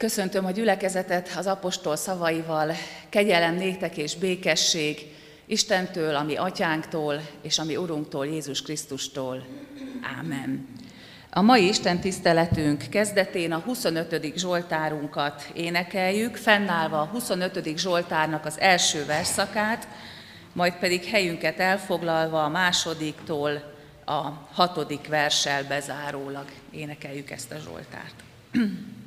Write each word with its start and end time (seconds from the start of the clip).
Köszöntöm 0.00 0.44
a 0.44 0.50
gyülekezetet 0.50 1.32
az 1.36 1.46
apostol 1.46 1.96
szavaival, 1.96 2.72
kegyelem 3.08 3.54
néktek 3.54 3.96
és 3.96 4.16
békesség 4.16 5.14
Istentől, 5.46 6.14
ami 6.14 6.36
atyánktól, 6.36 7.20
és 7.42 7.58
ami 7.58 7.76
Urunktól, 7.76 8.26
Jézus 8.26 8.62
Krisztustól. 8.62 9.46
Ámen. 10.18 10.68
A 11.30 11.40
mai 11.40 11.68
Isten 11.68 12.00
tiszteletünk 12.00 12.84
kezdetén 12.90 13.52
a 13.52 13.58
25. 13.58 14.36
Zsoltárunkat 14.36 15.50
énekeljük, 15.54 16.36
fennállva 16.36 17.00
a 17.00 17.06
25. 17.12 17.78
Zsoltárnak 17.78 18.44
az 18.44 18.58
első 18.58 19.04
verszakát, 19.04 19.88
majd 20.52 20.74
pedig 20.74 21.04
helyünket 21.04 21.58
elfoglalva 21.58 22.44
a 22.44 22.48
másodiktól 22.48 23.74
a 24.04 24.20
hatodik 24.52 25.08
verssel 25.08 25.64
bezárólag 25.64 26.44
énekeljük 26.70 27.30
ezt 27.30 27.52
a 27.52 27.58
Zsoltárt. 27.58 28.14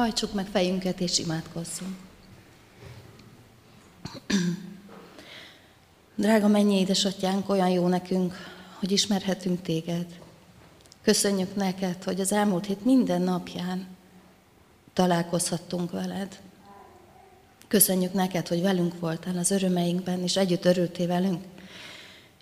Hajtsuk 0.00 0.32
meg 0.32 0.46
fejünket 0.46 1.00
és 1.00 1.18
imádkozzunk. 1.18 1.96
Drága 6.14 6.48
mennyi 6.48 6.78
édesatyánk, 6.78 7.48
olyan 7.48 7.68
jó 7.68 7.88
nekünk, 7.88 8.34
hogy 8.78 8.90
ismerhetünk 8.92 9.62
téged. 9.62 10.06
Köszönjük 11.02 11.54
neked, 11.54 12.04
hogy 12.04 12.20
az 12.20 12.32
elmúlt 12.32 12.66
hét 12.66 12.84
minden 12.84 13.22
napján 13.22 13.86
találkozhattunk 14.92 15.90
veled. 15.90 16.40
Köszönjük 17.68 18.12
neked, 18.12 18.48
hogy 18.48 18.62
velünk 18.62 19.00
voltál 19.00 19.38
az 19.38 19.50
örömeinkben, 19.50 20.22
és 20.22 20.36
együtt 20.36 20.64
örültél 20.64 21.06
velünk. 21.06 21.44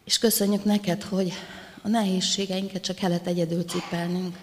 És 0.04 0.18
köszönjük 0.18 0.64
neked, 0.64 1.02
hogy 1.02 1.32
a 1.82 1.88
nehézségeinket 1.88 2.82
csak 2.82 2.96
kellett 2.96 3.26
egyedül 3.26 3.62
cipelnünk. 3.62 4.38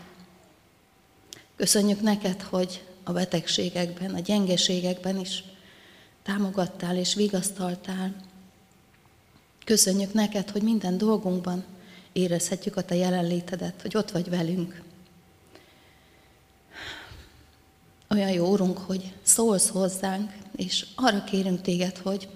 Köszönjük 1.55 2.01
neked, 2.01 2.41
hogy 2.41 2.83
a 3.05 3.11
betegségekben, 3.11 4.13
a 4.13 4.19
gyengeségekben 4.19 5.19
is 5.19 5.43
támogattál 6.23 6.97
és 6.97 7.13
vigasztaltál. 7.13 8.15
Köszönjük 9.65 10.13
neked, 10.13 10.49
hogy 10.49 10.61
minden 10.61 10.97
dolgunkban 10.97 11.63
érezhetjük 12.13 12.75
a 12.75 12.81
te 12.81 12.95
jelenlétedet, 12.95 13.81
hogy 13.81 13.97
ott 13.97 14.11
vagy 14.11 14.29
velünk. 14.29 14.81
Olyan 18.09 18.31
jó, 18.31 18.51
Urunk, 18.51 18.77
hogy 18.77 19.13
szólsz 19.21 19.69
hozzánk, 19.69 20.31
és 20.55 20.85
arra 20.95 21.23
kérünk 21.23 21.61
téged, 21.61 21.97
hogy 21.97 22.27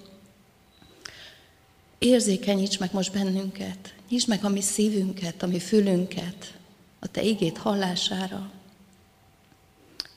érzékenyíts 1.98 2.80
meg 2.80 2.94
most 2.94 3.14
bennünket, 3.14 3.94
nyisd 4.10 4.28
meg 4.28 4.46
a 4.46 4.50
mi 4.50 4.62
szívünket, 4.62 5.44
a 5.44 5.48
mi 5.48 5.60
fülünket, 5.60 6.58
a 7.00 7.08
te 7.08 7.22
igét 7.22 7.58
hallására. 7.58 8.52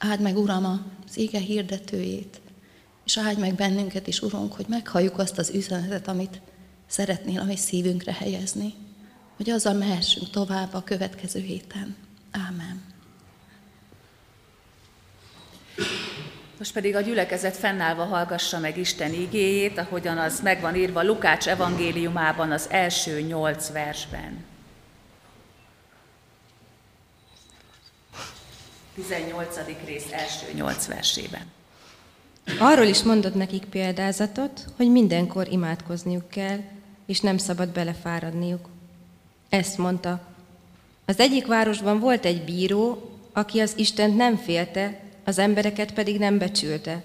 Áld 0.04 0.20
meg, 0.20 0.36
Uram, 0.36 0.64
az 1.06 1.16
ége 1.16 1.38
hirdetőjét, 1.38 2.40
és 3.04 3.18
áldj 3.18 3.40
meg 3.40 3.54
bennünket 3.54 4.06
is, 4.06 4.20
Urunk, 4.20 4.52
hogy 4.52 4.66
meghalljuk 4.68 5.18
azt 5.18 5.38
az 5.38 5.50
üzenetet, 5.50 6.08
amit 6.08 6.40
szeretnél 6.86 7.40
a 7.40 7.44
mi 7.44 7.56
szívünkre 7.56 8.12
helyezni, 8.12 8.74
hogy 9.36 9.50
azzal 9.50 9.74
mehessünk 9.74 10.30
tovább 10.30 10.74
a 10.74 10.82
következő 10.82 11.40
héten. 11.40 11.96
Ámen. 12.30 12.82
Most 16.58 16.72
pedig 16.72 16.94
a 16.94 17.00
gyülekezet 17.00 17.56
fennállva 17.56 18.04
hallgassa 18.04 18.58
meg 18.58 18.78
Isten 18.78 19.12
igéjét, 19.12 19.78
ahogyan 19.78 20.18
az 20.18 20.40
megvan 20.40 20.74
írva 20.74 21.02
Lukács 21.02 21.48
evangéliumában 21.48 22.50
az 22.50 22.66
első 22.70 23.20
nyolc 23.20 23.72
versben. 23.72 24.44
18. 28.94 29.56
rész 29.84 30.12
első 30.12 30.46
nyolc 30.54 30.86
versében. 30.86 31.46
Arról 32.58 32.86
is 32.86 33.02
mondott 33.02 33.34
nekik 33.34 33.64
példázatot, 33.64 34.64
hogy 34.76 34.90
mindenkor 34.90 35.48
imádkozniuk 35.48 36.28
kell, 36.28 36.58
és 37.06 37.20
nem 37.20 37.36
szabad 37.36 37.68
belefáradniuk. 37.68 38.68
Ezt 39.48 39.78
mondta. 39.78 40.20
Az 41.04 41.18
egyik 41.18 41.46
városban 41.46 42.00
volt 42.00 42.24
egy 42.24 42.44
bíró, 42.44 43.10
aki 43.32 43.60
az 43.60 43.72
Istent 43.76 44.16
nem 44.16 44.36
félte, 44.36 45.00
az 45.24 45.38
embereket 45.38 45.92
pedig 45.92 46.18
nem 46.18 46.38
becsülte. 46.38 47.02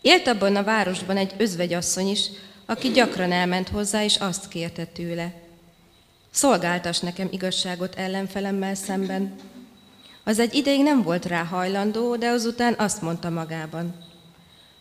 Élt 0.00 0.26
abban 0.26 0.56
a 0.56 0.64
városban 0.64 1.16
egy 1.16 1.34
özvegyasszony 1.36 2.08
is, 2.08 2.28
aki 2.66 2.88
gyakran 2.88 3.32
elment 3.32 3.68
hozzá, 3.68 4.04
és 4.04 4.16
azt 4.16 4.48
kérte 4.48 4.84
tőle. 4.84 5.32
Szolgáltas 6.30 6.98
nekem 6.98 7.28
igazságot 7.30 7.94
ellenfelemmel 7.94 8.74
szemben. 8.74 9.34
Az 10.24 10.38
egy 10.38 10.54
ideig 10.54 10.82
nem 10.82 11.02
volt 11.02 11.26
rá 11.26 11.44
hajlandó, 11.44 12.16
de 12.16 12.28
azután 12.28 12.74
azt 12.78 13.02
mondta 13.02 13.30
magában. 13.30 13.94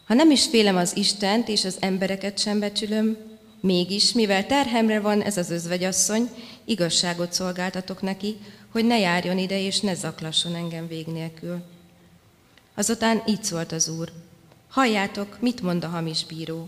Ha 0.05 0.13
nem 0.13 0.31
is 0.31 0.45
félem 0.45 0.75
az 0.75 0.95
Istent 0.95 1.47
és 1.47 1.65
az 1.65 1.77
embereket 1.79 2.39
sem 2.39 2.59
becsülöm, 2.59 3.17
mégis, 3.59 4.13
mivel 4.13 4.45
terhemre 4.45 4.99
van 4.99 5.21
ez 5.21 5.37
az 5.37 5.49
özvegyasszony, 5.49 6.29
igazságot 6.65 7.33
szolgáltatok 7.33 8.01
neki, 8.01 8.37
hogy 8.71 8.85
ne 8.85 8.99
járjon 8.99 9.37
ide 9.37 9.59
és 9.61 9.79
ne 9.79 9.93
zaklasson 9.93 10.55
engem 10.55 10.87
vég 10.87 11.05
nélkül. 11.05 11.61
Azután 12.75 13.21
így 13.25 13.43
szólt 13.43 13.71
az 13.71 13.89
Úr. 13.89 14.11
Halljátok, 14.69 15.37
mit 15.39 15.61
mond 15.61 15.83
a 15.83 15.87
hamis 15.87 16.25
bíró. 16.25 16.67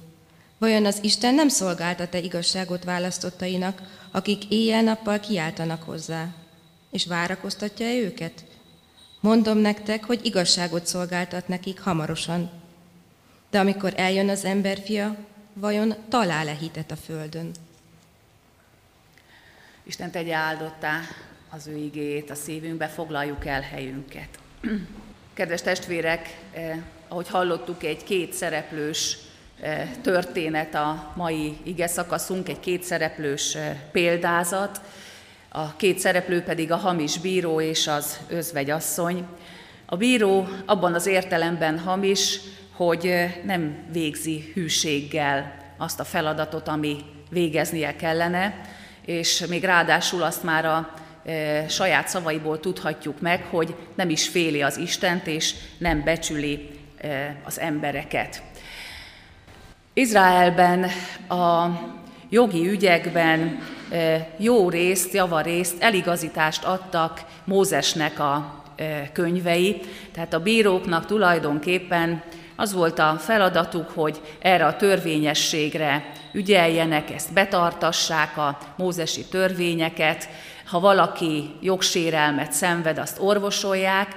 Vajon 0.57 0.85
az 0.85 0.99
Isten 1.01 1.35
nem 1.35 1.47
szolgáltat-e 1.47 2.17
igazságot 2.17 2.83
választottainak, 2.83 3.81
akik 4.11 4.43
éjjel-nappal 4.49 5.19
kiáltanak 5.19 5.83
hozzá? 5.83 6.27
És 6.91 7.05
várakoztatja-e 7.05 7.93
őket? 7.93 8.43
Mondom 9.23 9.57
nektek, 9.57 10.03
hogy 10.03 10.25
igazságot 10.25 10.85
szolgáltat 10.85 11.47
nekik 11.47 11.79
hamarosan. 11.79 12.51
De 13.49 13.59
amikor 13.59 13.93
eljön 13.95 14.29
az 14.29 14.45
emberfia, 14.45 15.15
vajon 15.53 15.93
talál-e 16.09 16.53
hitet 16.53 16.91
a 16.91 16.95
földön? 16.95 17.51
Isten 19.83 20.11
tegye 20.11 20.35
áldottá 20.35 20.99
az 21.49 21.67
ő 21.67 21.75
igéjét 21.75 22.29
a 22.29 22.35
szívünkbe, 22.35 22.87
foglaljuk 22.87 23.45
el 23.45 23.61
helyünket. 23.61 24.29
Kedves 25.33 25.61
testvérek, 25.61 26.37
eh, 26.53 26.77
ahogy 27.07 27.29
hallottuk, 27.29 27.83
egy 27.83 28.03
két 28.03 28.33
szereplős 28.33 29.17
eh, 29.59 29.89
történet 30.01 30.75
a 30.75 31.13
mai 31.15 31.57
ige 31.63 31.87
szakaszunk, 31.87 32.49
egy 32.49 32.59
két 32.59 32.83
szereplős 32.83 33.55
eh, 33.55 33.77
példázat, 33.91 34.81
a 35.55 35.75
két 35.75 35.99
szereplő 35.99 36.41
pedig 36.41 36.71
a 36.71 36.75
hamis 36.75 37.17
bíró 37.17 37.61
és 37.61 37.87
az 37.87 38.19
özvegyasszony. 38.27 39.25
A 39.85 39.95
bíró 39.95 40.47
abban 40.65 40.93
az 40.93 41.05
értelemben 41.05 41.79
hamis, 41.79 42.39
hogy 42.75 43.13
nem 43.45 43.77
végzi 43.91 44.51
hűséggel 44.53 45.55
azt 45.77 45.99
a 45.99 46.03
feladatot, 46.03 46.67
ami 46.67 46.97
végeznie 47.29 47.95
kellene, 47.95 48.61
és 49.05 49.45
még 49.49 49.63
ráadásul 49.63 50.23
azt 50.23 50.43
már 50.43 50.65
a 50.65 50.93
saját 51.69 52.07
szavaiból 52.07 52.59
tudhatjuk 52.59 53.21
meg, 53.21 53.43
hogy 53.43 53.75
nem 53.95 54.09
is 54.09 54.27
féli 54.27 54.61
az 54.61 54.77
Istent, 54.77 55.27
és 55.27 55.53
nem 55.77 56.03
becsüli 56.03 56.69
az 57.43 57.59
embereket. 57.59 58.41
Izraelben 59.93 60.83
a 61.29 61.67
jogi 62.29 62.67
ügyekben 62.67 63.59
jó 64.37 64.69
részt, 64.69 65.13
javarészt 65.13 65.81
eligazítást 65.83 66.63
adtak 66.63 67.21
Mózesnek 67.43 68.19
a 68.19 68.63
könyvei, 69.13 69.81
tehát 70.13 70.33
a 70.33 70.39
bíróknak 70.39 71.05
tulajdonképpen 71.05 72.23
az 72.55 72.73
volt 72.73 72.99
a 72.99 73.15
feladatuk, 73.19 73.89
hogy 73.89 74.21
erre 74.39 74.65
a 74.65 74.75
törvényességre 74.75 76.11
ügyeljenek, 76.31 77.11
ezt 77.11 77.33
betartassák 77.33 78.37
a 78.37 78.57
mózesi 78.75 79.25
törvényeket, 79.25 80.29
ha 80.65 80.79
valaki 80.79 81.55
jogsérelmet 81.61 82.51
szenved, 82.51 82.97
azt 82.97 83.19
orvosolják, 83.19 84.15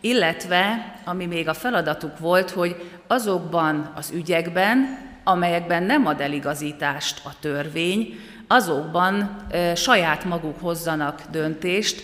illetve, 0.00 0.94
ami 1.04 1.26
még 1.26 1.48
a 1.48 1.54
feladatuk 1.54 2.18
volt, 2.18 2.50
hogy 2.50 2.90
azokban 3.06 3.92
az 3.96 4.10
ügyekben, 4.14 4.98
amelyekben 5.24 5.82
nem 5.82 6.06
ad 6.06 6.20
eligazítást 6.20 7.20
a 7.24 7.30
törvény, 7.40 8.18
azokban 8.46 9.46
saját 9.74 10.24
maguk 10.24 10.60
hozzanak 10.60 11.22
döntést, 11.30 12.02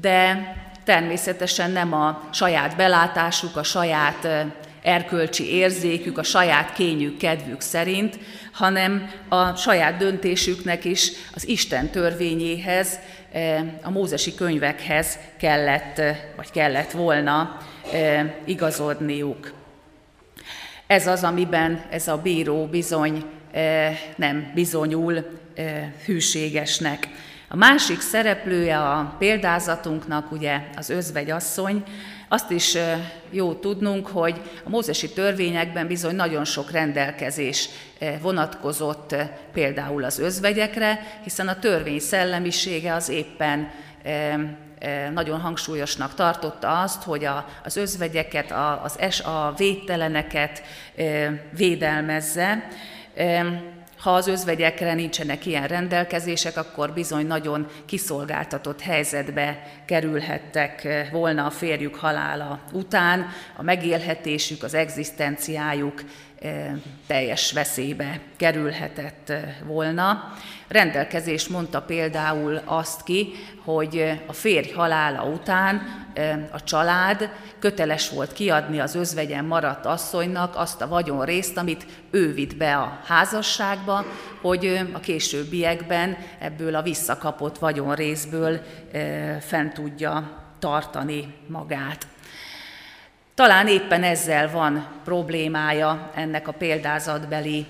de 0.00 0.54
természetesen 0.84 1.70
nem 1.70 1.92
a 1.92 2.28
saját 2.32 2.76
belátásuk, 2.76 3.56
a 3.56 3.62
saját 3.62 4.28
erkölcsi 4.82 5.54
érzékük, 5.54 6.18
a 6.18 6.22
saját 6.22 6.72
kényük, 6.72 7.16
kedvük 7.16 7.60
szerint, 7.60 8.18
hanem 8.52 9.10
a 9.28 9.54
saját 9.54 9.96
döntésüknek 9.96 10.84
is 10.84 11.12
az 11.34 11.48
Isten 11.48 11.90
törvényéhez, 11.90 12.98
a 13.82 13.90
mózesi 13.90 14.34
könyvekhez 14.34 15.18
kellett, 15.38 16.02
vagy 16.36 16.50
kellett 16.50 16.90
volna 16.90 17.56
igazodniuk. 18.44 19.52
Ez 20.86 21.06
az, 21.06 21.24
amiben 21.24 21.84
ez 21.90 22.08
a 22.08 22.16
bíró 22.16 22.66
bizony 22.66 23.24
nem 24.16 24.50
bizonyul 24.54 25.26
hűségesnek. 26.04 27.08
A 27.48 27.56
másik 27.56 28.00
szereplője 28.00 28.78
a 28.78 29.14
példázatunknak 29.18 30.32
ugye 30.32 30.60
az 30.76 30.90
özvegyasszony, 30.90 31.82
azt 32.28 32.50
is 32.50 32.76
jó 33.30 33.54
tudnunk, 33.54 34.06
hogy 34.06 34.40
a 34.64 34.68
mózesi 34.68 35.10
törvényekben 35.10 35.86
bizony 35.86 36.14
nagyon 36.14 36.44
sok 36.44 36.70
rendelkezés 36.70 37.68
vonatkozott 38.20 39.14
például 39.52 40.04
az 40.04 40.18
özvegyekre, 40.18 41.20
hiszen 41.22 41.48
a 41.48 41.58
törvény 41.58 41.98
szellemisége 41.98 42.94
az 42.94 43.08
éppen 43.08 43.70
nagyon 45.12 45.40
hangsúlyosnak 45.40 46.14
tartotta 46.14 46.80
azt, 46.80 47.02
hogy 47.02 47.28
az 47.64 47.76
özvegyeket, 47.76 48.52
az 48.82 48.98
es, 48.98 49.20
a 49.20 49.54
védteleneket 49.56 50.62
védelmezze. 51.50 52.68
Ha 54.06 54.14
az 54.14 54.26
özvegyekre 54.26 54.94
nincsenek 54.94 55.46
ilyen 55.46 55.66
rendelkezések, 55.66 56.56
akkor 56.56 56.92
bizony 56.92 57.26
nagyon 57.26 57.66
kiszolgáltatott 57.86 58.80
helyzetbe 58.80 59.62
kerülhettek 59.86 60.88
volna 61.12 61.46
a 61.46 61.50
férjük 61.50 61.94
halála 61.94 62.60
után, 62.72 63.26
a 63.56 63.62
megélhetésük, 63.62 64.62
az 64.62 64.74
egzisztenciájuk 64.74 66.02
teljes 67.06 67.52
veszélybe 67.52 68.20
kerülhetett 68.36 69.32
volna. 69.64 70.32
Rendelkezés 70.68 71.48
mondta 71.48 71.82
például 71.82 72.60
azt 72.64 73.02
ki, 73.02 73.32
hogy 73.64 74.20
a 74.26 74.32
férj 74.32 74.70
halála 74.70 75.24
után 75.24 76.04
a 76.52 76.64
család 76.64 77.30
köteles 77.58 78.10
volt 78.10 78.32
kiadni 78.32 78.80
az 78.80 78.94
özvegyen 78.94 79.44
maradt 79.44 79.86
asszonynak 79.86 80.56
azt 80.56 80.82
a 80.82 80.88
vagyonrészt, 80.88 81.56
amit 81.56 81.86
ő 82.10 82.32
vitt 82.32 82.56
be 82.56 82.76
a 82.76 83.00
házasságba, 83.04 84.04
hogy 84.40 84.80
a 84.92 85.00
későbbiekben 85.00 86.16
ebből 86.38 86.74
a 86.74 86.82
visszakapott 86.82 87.58
vagyonrészből 87.58 88.60
fent 89.40 89.74
tudja 89.74 90.44
tartani 90.58 91.34
magát. 91.46 92.06
Talán 93.36 93.68
éppen 93.68 94.02
ezzel 94.02 94.50
van 94.50 94.86
problémája 95.04 96.10
ennek 96.14 96.48
a 96.48 96.52
példázatbeli 96.52 97.66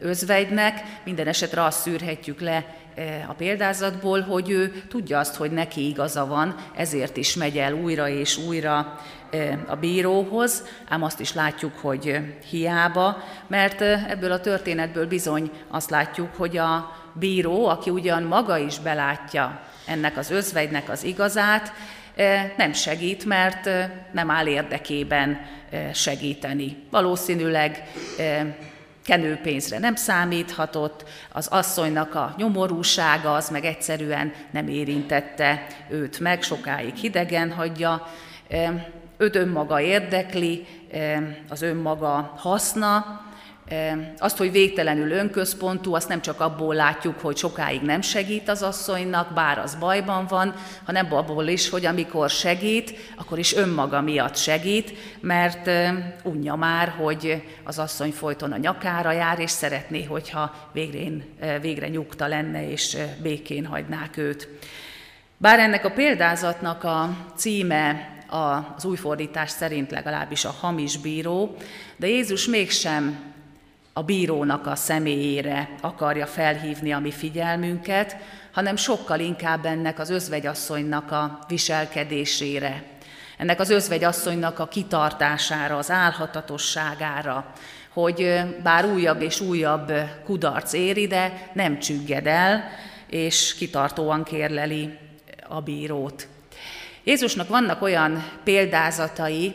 özvegynek. 0.00 0.82
Minden 1.04 1.26
esetre 1.26 1.64
azt 1.64 1.80
szűrhetjük 1.80 2.40
le 2.40 2.64
a 3.26 3.32
példázatból, 3.32 4.20
hogy 4.20 4.50
ő 4.50 4.82
tudja 4.88 5.18
azt, 5.18 5.34
hogy 5.34 5.50
neki 5.50 5.88
igaza 5.88 6.26
van, 6.26 6.54
ezért 6.76 7.16
is 7.16 7.34
megy 7.34 7.58
el 7.58 7.72
újra 7.72 8.08
és 8.08 8.36
újra 8.36 9.00
a 9.66 9.76
bíróhoz, 9.76 10.64
ám 10.88 11.02
azt 11.02 11.20
is 11.20 11.32
látjuk, 11.32 11.72
hogy 11.80 12.18
hiába, 12.50 13.24
mert 13.46 13.80
ebből 14.08 14.32
a 14.32 14.40
történetből 14.40 15.06
bizony 15.06 15.50
azt 15.68 15.90
látjuk, 15.90 16.34
hogy 16.36 16.56
a 16.56 16.96
bíró, 17.12 17.66
aki 17.66 17.90
ugyan 17.90 18.22
maga 18.22 18.56
is 18.56 18.78
belátja 18.78 19.60
ennek 19.86 20.16
az 20.16 20.30
özvegynek 20.30 20.88
az 20.88 21.04
igazát, 21.04 21.72
nem 22.56 22.72
segít, 22.72 23.24
mert 23.24 23.70
nem 24.12 24.30
áll 24.30 24.46
érdekében 24.46 25.40
segíteni. 25.92 26.76
Valószínűleg 26.90 27.82
kenőpénzre 29.04 29.78
nem 29.78 29.94
számíthatott, 29.94 31.04
az 31.32 31.46
asszonynak 31.46 32.14
a 32.14 32.34
nyomorúsága 32.36 33.34
az 33.34 33.48
meg 33.48 33.64
egyszerűen 33.64 34.32
nem 34.50 34.68
érintette 34.68 35.66
őt 35.90 36.20
meg, 36.20 36.42
sokáig 36.42 36.94
hidegen 36.94 37.52
hagyja, 37.52 38.08
őt 39.16 39.36
önmaga 39.36 39.80
érdekli, 39.80 40.66
az 41.48 41.62
önmaga 41.62 42.34
haszna, 42.36 43.20
azt, 44.18 44.36
hogy 44.36 44.52
végtelenül 44.52 45.10
önközpontú, 45.10 45.94
azt 45.94 46.08
nem 46.08 46.20
csak 46.20 46.40
abból 46.40 46.74
látjuk, 46.74 47.20
hogy 47.20 47.36
sokáig 47.36 47.82
nem 47.82 48.00
segít 48.00 48.48
az 48.48 48.62
asszonynak, 48.62 49.32
bár 49.32 49.58
az 49.58 49.74
bajban 49.74 50.26
van, 50.26 50.54
hanem 50.84 51.12
abból 51.14 51.46
is, 51.46 51.68
hogy 51.68 51.86
amikor 51.86 52.30
segít, 52.30 52.94
akkor 53.16 53.38
is 53.38 53.54
önmaga 53.54 54.00
miatt 54.00 54.36
segít, 54.36 54.92
mert 55.20 55.70
unja 56.22 56.54
már, 56.54 56.88
hogy 56.88 57.42
az 57.64 57.78
asszony 57.78 58.12
folyton 58.12 58.52
a 58.52 58.56
nyakára 58.56 59.12
jár, 59.12 59.38
és 59.38 59.50
szeretné, 59.50 60.04
hogyha 60.04 60.54
végre, 60.72 61.58
végre 61.60 61.88
nyugta 61.88 62.26
lenne, 62.26 62.70
és 62.70 62.96
békén 63.22 63.66
hagynák 63.66 64.16
őt. 64.16 64.48
Bár 65.36 65.58
ennek 65.58 65.84
a 65.84 65.90
példázatnak 65.90 66.84
a 66.84 67.16
címe 67.36 68.16
az 68.28 68.84
új 68.84 68.96
fordítás 68.96 69.50
szerint 69.50 69.90
legalábbis 69.90 70.44
a 70.44 70.54
hamis 70.60 70.96
bíró, 70.96 71.56
de 71.96 72.06
Jézus 72.06 72.46
mégsem 72.46 73.27
a 73.98 74.02
bírónak 74.02 74.66
a 74.66 74.74
személyére 74.74 75.68
akarja 75.80 76.26
felhívni 76.26 76.92
a 76.92 76.98
mi 76.98 77.10
figyelmünket, 77.10 78.16
hanem 78.52 78.76
sokkal 78.76 79.20
inkább 79.20 79.64
ennek 79.64 79.98
az 79.98 80.10
özvegyasszonynak 80.10 81.12
a 81.12 81.38
viselkedésére, 81.48 82.82
ennek 83.36 83.60
az 83.60 83.70
özvegyasszonynak 83.70 84.58
a 84.58 84.66
kitartására, 84.66 85.76
az 85.76 85.90
álhatatosságára, 85.90 87.52
hogy 87.92 88.40
bár 88.62 88.84
újabb 88.84 89.22
és 89.22 89.40
újabb 89.40 89.92
kudarc 90.24 90.72
éri, 90.72 91.06
de 91.06 91.50
nem 91.52 91.78
csügged 91.78 92.26
el, 92.26 92.70
és 93.06 93.54
kitartóan 93.54 94.22
kérleli 94.22 94.98
a 95.48 95.60
bírót. 95.60 96.28
Jézusnak 97.04 97.48
vannak 97.48 97.82
olyan 97.82 98.24
példázatai, 98.44 99.54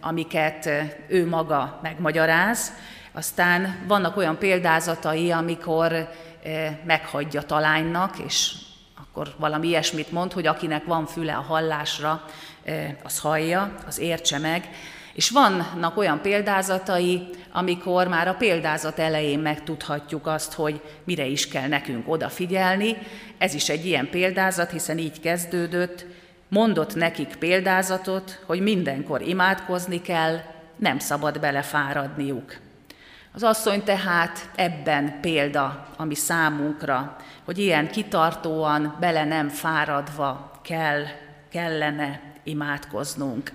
amiket 0.00 0.70
ő 1.08 1.26
maga 1.26 1.80
megmagyaráz, 1.82 2.72
aztán 3.12 3.84
vannak 3.86 4.16
olyan 4.16 4.38
példázatai, 4.38 5.30
amikor 5.30 5.92
eh, 5.92 6.76
meghagyja 6.84 7.42
talánynak, 7.42 8.18
és 8.18 8.52
akkor 9.00 9.34
valami 9.36 9.68
ilyesmit 9.68 10.12
mond, 10.12 10.32
hogy 10.32 10.46
akinek 10.46 10.84
van 10.84 11.06
füle 11.06 11.34
a 11.34 11.40
hallásra, 11.40 12.24
eh, 12.64 12.96
az 13.02 13.18
hallja, 13.18 13.74
az 13.86 13.98
értse 13.98 14.38
meg. 14.38 14.68
És 15.12 15.30
vannak 15.30 15.96
olyan 15.96 16.20
példázatai, 16.20 17.28
amikor 17.52 18.08
már 18.08 18.28
a 18.28 18.34
példázat 18.34 18.98
elején 18.98 19.38
megtudhatjuk 19.38 20.26
azt, 20.26 20.52
hogy 20.52 20.80
mire 21.04 21.24
is 21.24 21.48
kell 21.48 21.68
nekünk 21.68 22.08
odafigyelni. 22.08 22.96
Ez 23.38 23.54
is 23.54 23.68
egy 23.68 23.86
ilyen 23.86 24.10
példázat, 24.10 24.70
hiszen 24.70 24.98
így 24.98 25.20
kezdődött. 25.20 26.06
Mondott 26.48 26.94
nekik 26.94 27.36
példázatot, 27.36 28.42
hogy 28.46 28.60
mindenkor 28.60 29.22
imádkozni 29.22 30.02
kell, 30.02 30.40
nem 30.76 30.98
szabad 30.98 31.40
belefáradniuk. 31.40 32.69
Az 33.32 33.42
asszony 33.42 33.84
tehát 33.84 34.50
ebben 34.54 35.20
példa, 35.20 35.86
ami 35.96 36.14
számunkra, 36.14 37.16
hogy 37.44 37.58
ilyen 37.58 37.90
kitartóan, 37.90 38.96
bele 39.00 39.24
nem 39.24 39.48
fáradva 39.48 40.50
kell, 40.62 41.04
kellene 41.48 42.20
imádkoznunk. 42.42 43.52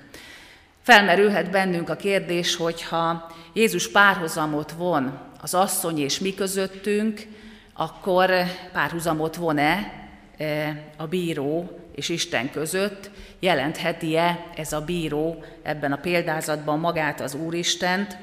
Felmerülhet 0.81 1.49
bennünk 1.51 1.89
a 1.89 1.95
kérdés, 1.95 2.55
hogyha 2.55 3.31
Jézus 3.53 3.91
párhuzamot 3.91 4.71
von 4.71 5.19
az 5.41 5.53
asszony 5.53 5.99
és 5.99 6.19
mi 6.19 6.33
közöttünk, 6.33 7.27
akkor 7.73 8.31
párhuzamot 8.71 9.35
von-e 9.35 9.93
e, 10.37 10.83
a 10.97 11.07
bíró 11.07 11.79
és 11.95 12.09
Isten 12.09 12.51
között, 12.51 13.09
jelentheti-e 13.39 14.45
ez 14.55 14.73
a 14.73 14.81
bíró 14.81 15.43
ebben 15.63 15.91
a 15.91 15.97
példázatban 15.97 16.79
magát 16.79 17.21
az 17.21 17.33
Úristent, 17.33 18.17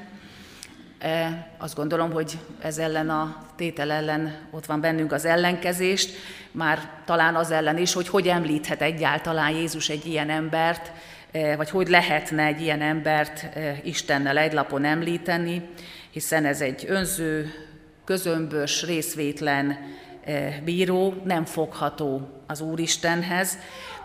azt 1.57 1.75
gondolom, 1.75 2.11
hogy 2.11 2.37
ez 2.61 2.77
ellen 2.77 3.09
a 3.09 3.37
tétel 3.55 3.91
ellen 3.91 4.35
ott 4.51 4.65
van 4.65 4.81
bennünk 4.81 5.11
az 5.11 5.25
ellenkezést, 5.25 6.15
már 6.51 6.89
talán 7.05 7.35
az 7.35 7.51
ellen 7.51 7.77
is, 7.77 7.93
hogy 7.93 8.07
hogy 8.07 8.27
említhet 8.27 8.81
egyáltalán 8.81 9.51
Jézus 9.51 9.89
egy 9.89 10.05
ilyen 10.05 10.29
embert, 10.29 10.91
e, 11.31 11.55
vagy 11.55 11.69
hogy 11.69 11.87
lehetne 11.87 12.45
egy 12.45 12.61
ilyen 12.61 12.81
embert 12.81 13.43
e, 13.43 13.79
Istennel 13.83 14.37
egy 14.37 14.53
lapon 14.53 14.85
említeni, 14.85 15.69
hiszen 16.11 16.45
ez 16.45 16.61
egy 16.61 16.85
önző, 16.87 17.53
közömbös, 18.05 18.85
részvétlen 18.85 19.77
bíró, 20.63 21.13
nem 21.23 21.45
fogható 21.45 22.29
az 22.47 22.61
Úristenhez, 22.61 23.57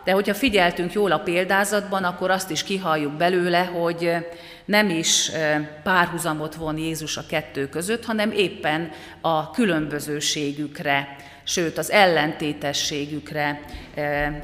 de 0.08 0.14
hogyha 0.14 0.34
figyeltünk 0.34 0.92
jól 0.92 1.12
a 1.12 1.18
példázatban, 1.18 2.04
akkor 2.04 2.30
azt 2.30 2.50
is 2.50 2.62
kihalljuk 2.62 3.12
belőle, 3.12 3.64
hogy 3.64 4.16
nem 4.64 4.90
is 4.90 5.30
párhuzamot 5.82 6.54
von 6.54 6.78
Jézus 6.78 7.16
a 7.16 7.26
kettő 7.28 7.68
között, 7.68 8.04
hanem 8.04 8.32
éppen 8.32 8.90
a 9.20 9.50
különbözőségükre, 9.50 11.16
sőt 11.44 11.78
az 11.78 11.90
ellentétességükre, 11.90 13.60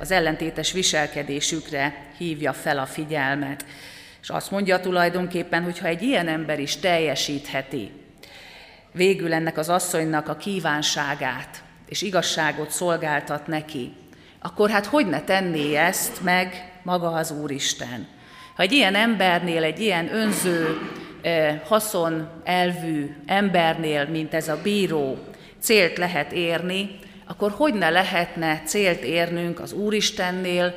az 0.00 0.10
ellentétes 0.10 0.72
viselkedésükre 0.72 2.06
hívja 2.18 2.52
fel 2.52 2.78
a 2.78 2.86
figyelmet. 2.86 3.64
És 4.22 4.28
azt 4.28 4.50
mondja 4.50 4.80
tulajdonképpen, 4.80 5.62
hogy 5.62 5.78
ha 5.78 5.86
egy 5.86 6.02
ilyen 6.02 6.28
ember 6.28 6.60
is 6.60 6.76
teljesítheti 6.76 7.90
végül 8.92 9.32
ennek 9.32 9.58
az 9.58 9.68
asszonynak 9.68 10.28
a 10.28 10.36
kívánságát, 10.36 11.62
és 11.88 12.02
igazságot 12.02 12.70
szolgáltat 12.70 13.46
neki, 13.46 13.92
akkor 14.46 14.70
hát 14.70 14.86
hogy 14.86 15.06
ne 15.06 15.20
tenné 15.20 15.74
ezt 15.74 16.22
meg 16.22 16.72
maga 16.82 17.08
az 17.08 17.30
Úristen? 17.30 18.06
Ha 18.56 18.62
egy 18.62 18.72
ilyen 18.72 18.94
embernél, 18.94 19.62
egy 19.62 19.80
ilyen 19.80 20.14
önző, 20.14 20.78
haszon 21.64 22.28
elvű 22.44 23.16
embernél, 23.26 24.08
mint 24.08 24.34
ez 24.34 24.48
a 24.48 24.60
bíró, 24.62 25.18
célt 25.60 25.98
lehet 25.98 26.32
érni, 26.32 26.98
akkor 27.26 27.50
hogy 27.50 27.74
ne 27.74 27.90
lehetne 27.90 28.62
célt 28.64 29.02
érnünk 29.02 29.60
az 29.60 29.72
Úristennél, 29.72 30.74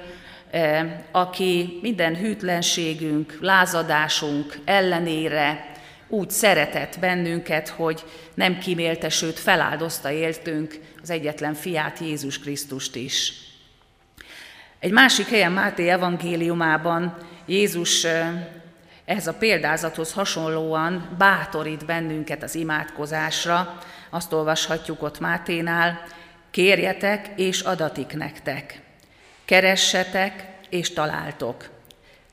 aki 1.11 1.79
minden 1.81 2.15
hűtlenségünk, 2.15 3.37
lázadásunk 3.41 4.57
ellenére 4.65 5.71
úgy 6.07 6.29
szeretett 6.29 6.99
bennünket, 6.99 7.69
hogy 7.69 8.03
nem 8.33 8.57
kímélte, 8.57 9.09
sőt 9.09 9.39
feláldozta 9.39 10.11
éltünk 10.11 10.79
az 11.01 11.09
egyetlen 11.09 11.53
fiát, 11.53 11.99
Jézus 11.99 12.39
Krisztust 12.39 12.95
is. 12.95 13.46
Egy 14.79 14.91
másik 14.91 15.27
helyen 15.27 15.51
Máté 15.51 15.89
evangéliumában 15.89 17.17
Jézus 17.45 18.07
ehhez 19.05 19.27
a 19.27 19.33
példázathoz 19.33 20.13
hasonlóan 20.13 21.15
bátorít 21.17 21.85
bennünket 21.85 22.43
az 22.43 22.55
imádkozásra. 22.55 23.77
Azt 24.09 24.33
olvashatjuk 24.33 25.03
ott 25.03 25.19
Máténál, 25.19 26.01
kérjetek 26.51 27.29
és 27.35 27.61
adatik 27.61 28.13
nektek, 28.13 28.81
keressetek 29.45 30.47
és 30.69 30.93
találtok, 30.93 31.69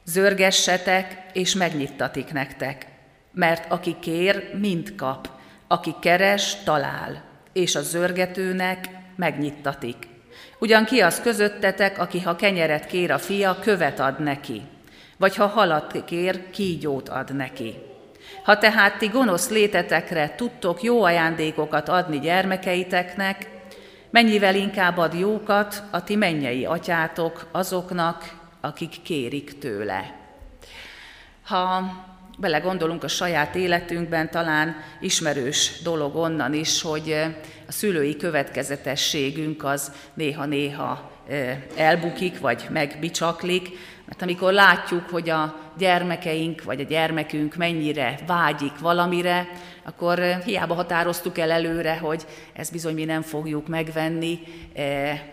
zörgessetek 0.04 1.22
és 1.33 1.54
megnyittatik 1.54 2.33
nektek, 2.33 2.87
mert 3.33 3.72
aki 3.72 3.96
kér, 4.00 4.50
mind 4.61 4.94
kap, 4.94 5.28
aki 5.66 5.94
keres, 6.00 6.57
talál, 6.64 7.22
és 7.52 7.74
a 7.74 7.83
zörgetőnek 7.83 8.88
megnyittatik. 9.16 10.13
Ugyan 10.64 10.85
ki 10.85 11.00
az 11.00 11.20
közöttetek, 11.20 11.98
aki 11.98 12.20
ha 12.20 12.37
kenyeret 12.37 12.87
kér 12.87 13.11
a 13.11 13.18
fia, 13.18 13.59
követ 13.61 14.00
ad 14.00 14.20
neki, 14.20 14.62
vagy 15.16 15.37
ha 15.37 15.46
halat 15.46 16.05
kér, 16.05 16.50
kígyót 16.50 17.09
ad 17.09 17.37
neki. 17.37 17.74
Ha 18.44 18.59
tehát 18.59 18.98
ti 18.98 19.07
gonosz 19.07 19.48
létetekre 19.48 20.35
tudtok 20.37 20.83
jó 20.83 21.03
ajándékokat 21.03 21.88
adni 21.88 22.20
gyermekeiteknek, 22.20 23.48
mennyivel 24.11 24.55
inkább 24.55 24.98
ad 24.98 25.14
jókat 25.18 25.83
a 25.90 26.05
ti 26.05 26.16
mennyei 26.16 26.64
atyátok 26.64 27.46
azoknak, 27.53 28.35
akik 28.61 29.03
kérik 29.03 29.59
tőle. 29.59 30.14
Ha 31.42 31.83
belegondolunk 32.38 33.05
a 33.05 33.09
saját 33.09 33.55
életünkben, 33.55 34.31
talán 34.31 34.77
ismerős 35.00 35.83
dolog 35.83 36.16
onnan 36.16 36.55
is, 36.55 36.83
hogy 36.83 37.24
a 37.68 37.72
szülői 37.72 38.16
következetességünk 38.16 39.64
az 39.64 39.92
néha-néha 40.14 41.11
elbukik, 41.77 42.40
vagy 42.40 42.66
megbicsaklik, 42.70 43.68
mert 44.07 44.22
amikor 44.22 44.53
látjuk, 44.53 45.09
hogy 45.11 45.31
a 45.31 45.55
gyermekeink 45.79 46.62
vagy 46.62 46.81
a 46.81 46.85
gyermekünk 46.85 47.55
mennyire 47.57 48.18
vágyik 48.27 48.79
valamire, 48.79 49.48
akkor 49.85 50.18
hiába 50.44 50.74
határoztuk 50.74 51.38
el 51.38 51.50
előre, 51.50 51.98
hogy 51.98 52.27
ezt 52.53 52.72
bizony 52.72 52.94
mi 52.94 53.05
nem 53.05 53.22
fogjuk 53.22 53.68
megvenni, 53.68 54.38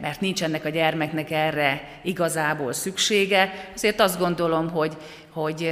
mert 0.02 0.22
nincs 0.22 0.44
ennek 0.44 0.66
a 0.66 0.70
gyermeknek 0.70 1.32
erre 1.32 2.00
igazából 2.04 2.74
szüksége. 2.74 3.54
Azért 3.76 4.00
azt 4.00 4.20
gondolom, 4.20 4.70
hogy, 4.70 4.98
hogy 5.30 5.72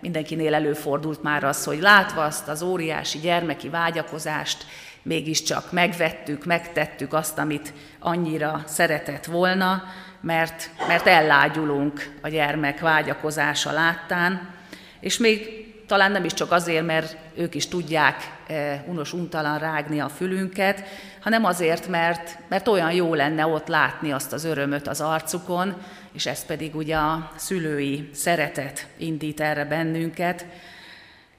mindenkinél 0.00 0.54
előfordult 0.54 1.22
már 1.22 1.44
az, 1.44 1.64
hogy 1.64 1.80
látva 1.80 2.24
azt 2.24 2.48
az 2.48 2.62
óriási 2.62 3.18
gyermeki 3.18 3.68
vágyakozást, 3.68 4.66
mégiscsak 5.06 5.72
megvettük, 5.72 6.44
megtettük 6.44 7.12
azt, 7.12 7.38
amit 7.38 7.72
annyira 7.98 8.62
szeretett 8.66 9.24
volna, 9.24 9.82
mert, 10.20 10.70
mert 10.88 11.06
ellágyulunk 11.06 12.10
a 12.22 12.28
gyermek 12.28 12.80
vágyakozása 12.80 13.72
láttán, 13.72 14.54
és 15.00 15.18
még 15.18 15.64
talán 15.86 16.12
nem 16.12 16.24
is 16.24 16.34
csak 16.34 16.52
azért, 16.52 16.86
mert 16.86 17.16
ők 17.34 17.54
is 17.54 17.68
tudják 17.68 18.32
eh, 18.46 18.80
unos 18.86 19.12
untalan 19.12 19.58
rágni 19.58 20.00
a 20.00 20.08
fülünket, 20.08 20.82
hanem 21.20 21.44
azért, 21.44 21.88
mert, 21.88 22.38
mert 22.48 22.68
olyan 22.68 22.92
jó 22.92 23.14
lenne 23.14 23.46
ott 23.46 23.66
látni 23.66 24.12
azt 24.12 24.32
az 24.32 24.44
örömöt 24.44 24.88
az 24.88 25.00
arcukon, 25.00 25.76
és 26.12 26.26
ez 26.26 26.44
pedig 26.44 26.74
ugye 26.74 26.96
a 26.96 27.30
szülői 27.36 28.10
szeretet 28.12 28.86
indít 28.96 29.40
erre 29.40 29.64
bennünket. 29.64 30.46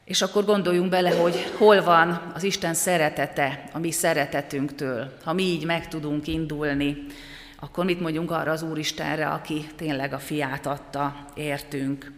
És 0.08 0.22
akkor 0.22 0.46
gondoljunk 0.46 0.90
bele, 0.90 1.16
hogy 1.16 1.52
hol 1.58 1.84
van 1.84 2.32
az 2.36 2.44
Isten 2.44 2.74
szeretete 2.74 3.70
a 3.72 3.80
mi 3.80 3.92
szeretetünktől. 3.92 5.14
Ha 5.24 5.34
mi 5.34 5.44
így 5.44 5.66
meg 5.66 5.88
tudunk 5.88 6.28
indulni, 6.28 7.06
akkor 7.60 7.86
mit 7.86 8.00
mondjunk 8.00 8.32
arra 8.32 8.52
az 8.52 8.62
Úristenre, 8.62 9.28
aki 9.28 9.68
tényleg 9.76 10.14
a 10.14 10.20
fiát 10.20 10.66
adta, 10.66 11.16
értünk. 11.36 12.12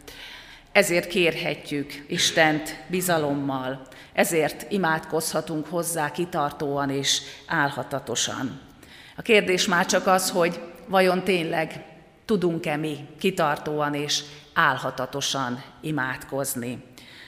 Ezért 0.72 1.08
kérhetjük 1.08 2.06
Istent 2.08 2.84
bizalommal, 2.88 3.82
ezért 4.14 4.72
imádkozhatunk 4.72 5.68
hozzá 5.68 6.12
kitartóan 6.12 6.90
és 6.90 7.22
álhatatosan. 7.48 8.60
A 9.16 9.22
kérdés 9.22 9.68
már 9.68 9.86
csak 9.86 10.08
az, 10.08 10.30
hogy 10.30 10.60
vajon 10.88 11.24
tényleg 11.24 11.86
tudunk-e 12.26 12.76
mi 12.76 12.98
kitartóan 13.20 13.94
és 13.94 14.22
álhatatosan 14.54 15.64
imádkozni. 15.82 16.84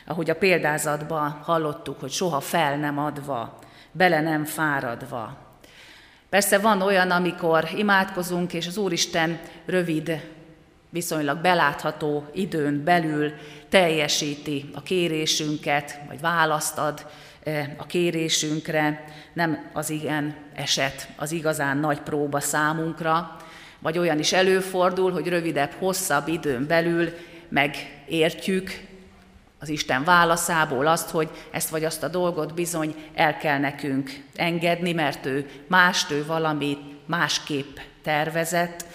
Ahogy 0.06 0.30
a 0.30 0.36
példázatban 0.36 1.30
hallottuk, 1.30 2.00
hogy 2.00 2.12
soha 2.12 2.40
fel 2.40 2.78
nem 2.78 2.98
adva, 2.98 3.60
bele 3.92 4.22
nem 4.22 4.46
fáradva. 4.46 5.38
Persze 6.30 6.60
van 6.60 6.82
olyan, 6.82 7.12
amikor 7.12 7.70
imádkozunk, 7.76 8.54
és 8.54 8.68
az 8.68 8.78
Úristen 8.78 9.40
rövid 9.66 10.22
viszonylag 10.90 11.38
belátható 11.38 12.26
időn 12.34 12.84
belül 12.84 13.32
teljesíti 13.70 14.70
a 14.74 14.82
kérésünket, 14.82 16.00
vagy 16.08 16.20
választ 16.20 16.78
ad 16.78 17.06
eh, 17.44 17.70
a 17.78 17.86
kérésünkre, 17.86 19.04
nem 19.34 19.70
az 19.74 19.90
igen 19.90 20.36
eset, 20.56 21.10
az 21.16 21.32
igazán 21.32 21.78
nagy 21.78 22.00
próba 22.00 22.40
számunkra, 22.40 23.38
vagy 23.80 23.98
olyan 23.98 24.20
is 24.20 24.34
előfordul, 24.34 25.12
hogy 25.12 25.28
rövidebb, 25.28 25.72
hosszabb 25.80 26.28
időn 26.28 26.68
belül 26.68 27.10
megértjük 27.50 28.90
az 29.62 29.70
Isten 29.70 30.04
válaszából 30.04 30.88
azt, 30.88 31.10
hogy 31.10 31.30
ezt 31.52 31.70
vagy 31.70 31.84
azt 31.84 32.04
a 32.04 32.08
dolgot 32.08 32.54
bizony 32.54 32.96
el 33.16 33.38
kell 33.38 33.60
nekünk 33.60 34.24
engedni, 34.36 34.92
mert 34.92 35.26
ő 35.26 35.50
mást, 35.68 36.12
ő 36.12 36.26
valamit 36.26 36.80
másképp 37.06 37.78
tervezett, 38.04 38.86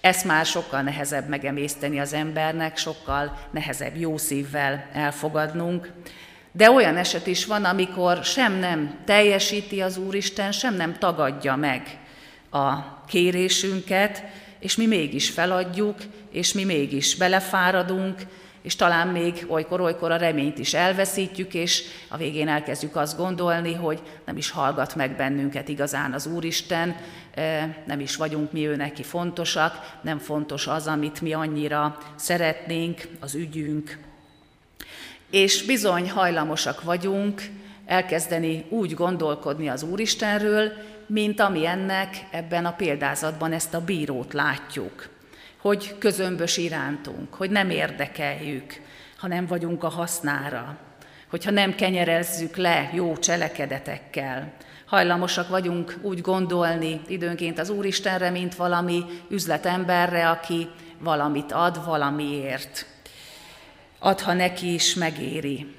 ezt 0.00 0.24
már 0.24 0.46
sokkal 0.46 0.82
nehezebb 0.82 1.28
megemészteni 1.28 2.00
az 2.00 2.12
embernek, 2.12 2.76
sokkal 2.76 3.38
nehezebb 3.50 3.96
jó 3.96 4.16
szívvel 4.16 4.88
elfogadnunk. 4.92 5.92
De 6.52 6.70
olyan 6.70 6.96
eset 6.96 7.26
is 7.26 7.44
van, 7.44 7.64
amikor 7.64 8.24
sem 8.24 8.52
nem 8.52 8.98
teljesíti 9.04 9.80
az 9.80 9.96
Úristen, 9.96 10.52
sem 10.52 10.74
nem 10.74 10.98
tagadja 10.98 11.56
meg 11.56 11.98
a 12.50 12.74
kérésünket, 13.06 14.22
és 14.58 14.76
mi 14.76 14.86
mégis 14.86 15.30
feladjuk, 15.30 15.96
és 16.30 16.52
mi 16.52 16.64
mégis 16.64 17.16
belefáradunk, 17.16 18.20
és 18.62 18.76
talán 18.76 19.08
még 19.08 19.44
olykor-olykor 19.48 20.10
a 20.10 20.16
reményt 20.16 20.58
is 20.58 20.74
elveszítjük, 20.74 21.54
és 21.54 21.82
a 22.08 22.16
végén 22.16 22.48
elkezdjük 22.48 22.96
azt 22.96 23.16
gondolni, 23.16 23.74
hogy 23.74 24.02
nem 24.26 24.36
is 24.36 24.50
hallgat 24.50 24.94
meg 24.94 25.16
bennünket 25.16 25.68
igazán 25.68 26.12
az 26.12 26.26
Úristen, 26.26 26.96
nem 27.86 28.00
is 28.00 28.16
vagyunk 28.16 28.52
mi 28.52 28.66
ő 28.66 28.76
neki 28.76 29.02
fontosak, 29.02 29.98
nem 30.02 30.18
fontos 30.18 30.66
az, 30.66 30.86
amit 30.86 31.20
mi 31.20 31.32
annyira 31.32 31.98
szeretnénk, 32.16 33.08
az 33.20 33.34
ügyünk. 33.34 33.98
És 35.30 35.64
bizony 35.64 36.10
hajlamosak 36.10 36.82
vagyunk 36.82 37.42
elkezdeni 37.86 38.64
úgy 38.68 38.94
gondolkodni 38.94 39.68
az 39.68 39.82
Úristenről, 39.82 40.72
mint 41.06 41.40
ami 41.40 41.66
ennek 41.66 42.16
ebben 42.30 42.66
a 42.66 42.72
példázatban 42.72 43.52
ezt 43.52 43.74
a 43.74 43.84
bírót 43.84 44.32
látjuk 44.32 45.08
hogy 45.60 45.98
közömbös 45.98 46.56
irántunk, 46.56 47.34
hogy 47.34 47.50
nem 47.50 47.70
érdekeljük, 47.70 48.80
ha 49.16 49.26
nem 49.26 49.46
vagyunk 49.46 49.84
a 49.84 49.88
hasznára, 49.88 50.78
hogyha 51.28 51.50
nem 51.50 51.74
kenyerezzük 51.74 52.56
le 52.56 52.90
jó 52.94 53.16
cselekedetekkel, 53.16 54.52
hajlamosak 54.86 55.48
vagyunk 55.48 55.98
úgy 56.02 56.20
gondolni 56.20 57.00
időnként 57.06 57.58
az 57.58 57.70
Úristenre, 57.70 58.30
mint 58.30 58.54
valami 58.54 59.04
üzletemberre, 59.28 60.28
aki 60.28 60.68
valamit 60.98 61.52
ad 61.52 61.84
valamiért. 61.84 62.86
Ad, 63.98 64.20
ha 64.20 64.32
neki 64.32 64.74
is 64.74 64.94
megéri. 64.94 65.74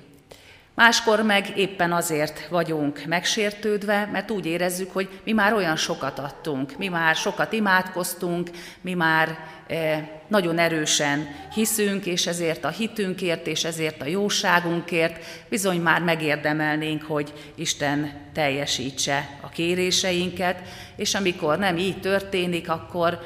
Máskor 0.76 1.22
meg 1.22 1.58
éppen 1.58 1.92
azért 1.92 2.48
vagyunk 2.48 3.04
megsértődve, 3.06 4.10
mert 4.12 4.32
úgy 4.32 4.46
érezzük, 4.46 4.94
hogy 4.94 5.10
mi 5.24 5.32
már 5.32 5.54
olyan 5.54 5.76
sokat 5.76 6.20
adtunk, 6.20 6.78
mi 6.78 6.88
már 6.88 7.16
sokat 7.16 7.54
imádkoztunk, 7.54 8.50
mi 8.82 8.94
már 8.94 9.38
eh, 9.68 10.08
nagyon 10.28 10.58
erősen 10.58 11.28
hiszünk, 11.54 12.06
és 12.06 12.28
ezért 12.28 12.66
a 12.66 12.70
hitünkért, 12.70 13.48
és 13.48 13.64
ezért 13.64 14.02
a 14.02 14.06
jóságunkért 14.06 15.24
bizony 15.50 15.82
már 15.82 16.02
megérdemelnénk, 16.02 17.04
hogy 17.04 17.34
Isten 17.56 18.12
teljesítse 18.34 19.30
a 19.42 19.50
kéréseinket, 19.50 20.62
és 20.96 21.16
amikor 21.16 21.58
nem 21.58 21.78
így 21.78 22.00
történik, 22.00 22.70
akkor 22.70 23.20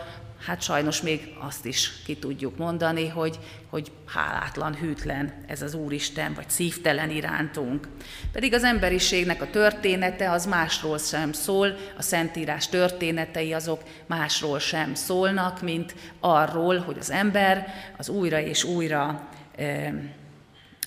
hát 0.45 0.61
sajnos 0.61 1.01
még 1.01 1.33
azt 1.39 1.65
is 1.65 1.91
ki 2.05 2.15
tudjuk 2.15 2.57
mondani, 2.57 3.07
hogy, 3.07 3.39
hogy 3.69 3.91
hálátlan, 4.05 4.75
hűtlen 4.75 5.33
ez 5.47 5.61
az 5.61 5.73
Úristen, 5.73 6.33
vagy 6.33 6.49
szívtelen 6.49 7.09
irántunk. 7.09 7.87
Pedig 8.31 8.53
az 8.53 8.63
emberiségnek 8.63 9.41
a 9.41 9.49
története 9.49 10.31
az 10.31 10.45
másról 10.45 10.97
sem 10.97 11.31
szól, 11.31 11.75
a 11.97 12.01
Szentírás 12.01 12.67
történetei 12.67 13.53
azok 13.53 13.81
másról 14.05 14.59
sem 14.59 14.93
szólnak, 14.93 15.61
mint 15.61 15.95
arról, 16.19 16.77
hogy 16.77 16.97
az 16.99 17.11
ember 17.11 17.73
az 17.97 18.09
újra 18.09 18.39
és 18.39 18.63
újra 18.63 19.29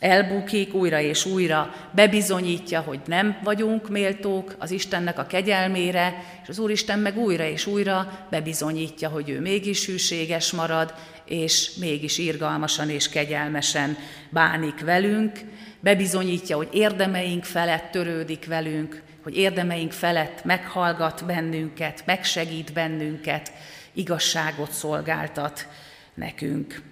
elbukik 0.00 0.74
újra 0.74 1.00
és 1.00 1.24
újra, 1.24 1.74
bebizonyítja, 1.90 2.80
hogy 2.80 3.00
nem 3.06 3.38
vagyunk 3.42 3.88
méltók 3.88 4.54
az 4.58 4.70
Istennek 4.70 5.18
a 5.18 5.26
kegyelmére, 5.26 6.24
és 6.42 6.48
az 6.48 6.58
Úristen 6.58 6.98
meg 6.98 7.18
újra 7.18 7.44
és 7.44 7.66
újra 7.66 8.26
bebizonyítja, 8.30 9.08
hogy 9.08 9.28
ő 9.28 9.40
mégis 9.40 9.86
hűséges 9.86 10.52
marad, 10.52 10.94
és 11.24 11.74
mégis 11.74 12.18
irgalmasan 12.18 12.90
és 12.90 13.08
kegyelmesen 13.08 13.96
bánik 14.30 14.80
velünk, 14.80 15.40
bebizonyítja, 15.80 16.56
hogy 16.56 16.68
érdemeink 16.72 17.44
felett 17.44 17.90
törődik 17.90 18.46
velünk, 18.46 19.02
hogy 19.22 19.36
érdemeink 19.36 19.92
felett 19.92 20.44
meghallgat 20.44 21.26
bennünket, 21.26 22.02
megsegít 22.06 22.72
bennünket, 22.72 23.52
igazságot 23.92 24.70
szolgáltat 24.70 25.66
nekünk. 26.14 26.82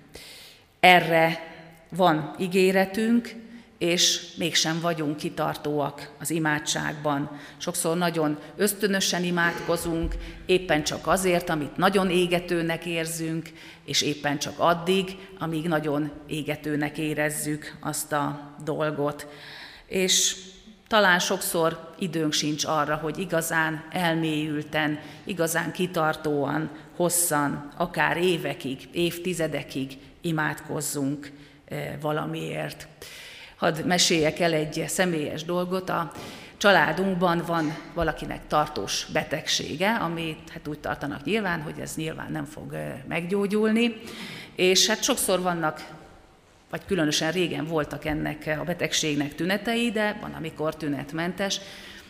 Erre 0.81 1.56
van 1.89 2.35
ígéretünk, 2.39 3.35
és 3.79 4.35
mégsem 4.37 4.81
vagyunk 4.81 5.17
kitartóak 5.17 6.11
az 6.21 6.31
imádságban. 6.31 7.31
Sokszor 7.57 7.97
nagyon 7.97 8.39
ösztönösen 8.57 9.25
imádkozunk, 9.25 10.15
éppen 10.47 10.85
csak 10.85 11.07
azért, 11.07 11.51
amit 11.51 11.77
nagyon 11.77 12.11
égetőnek 12.11 12.87
érzünk, 12.87 13.51
és 13.85 14.03
éppen 14.03 14.39
csak 14.39 14.55
addig, 14.57 15.17
amíg 15.39 15.69
nagyon 15.69 16.11
égetőnek 16.27 16.99
érezzük 16.99 17.77
azt 17.81 18.13
a 18.13 18.55
dolgot. 18.65 19.27
És 19.87 20.37
talán 20.89 21.19
sokszor 21.19 21.95
időnk 21.99 22.33
sincs 22.33 22.65
arra, 22.65 22.95
hogy 22.97 23.19
igazán 23.19 23.85
elmélyülten, 23.93 24.99
igazán 25.25 25.73
kitartóan, 25.73 26.71
hosszan, 26.97 27.73
akár 27.77 28.17
évekig, 28.17 28.89
évtizedekig 28.93 29.99
imádkozzunk 30.21 31.31
valamiért. 32.01 32.89
Hadd 33.57 33.85
meséljek 33.85 34.41
el 34.41 34.53
egy 34.53 34.85
személyes 34.87 35.45
dolgot. 35.45 35.89
A 35.91 36.13
családunkban 36.57 37.43
van 37.47 37.77
valakinek 37.95 38.47
tartós 38.47 39.07
betegsége, 39.13 39.95
amit 39.95 40.51
hát 40.51 40.69
úgy 40.69 40.79
tartanak 40.79 41.25
nyilván, 41.25 41.63
hogy 41.63 41.79
ez 41.81 41.97
nyilván 41.97 42.33
nem 42.33 42.45
fog 42.45 42.73
eh, 42.73 42.95
meggyógyulni, 43.09 44.01
és 44.55 44.87
hát 44.87 45.03
sokszor 45.03 45.41
vannak 45.41 45.87
vagy 46.71 46.85
különösen 46.87 47.33
régen 47.33 47.67
voltak 47.67 48.05
ennek 48.05 48.57
a 48.61 48.65
betegségnek 48.65 49.35
tünetei, 49.35 49.91
de 49.91 50.19
van, 50.21 50.33
amikor 50.33 50.77
tünetmentes. 50.77 51.61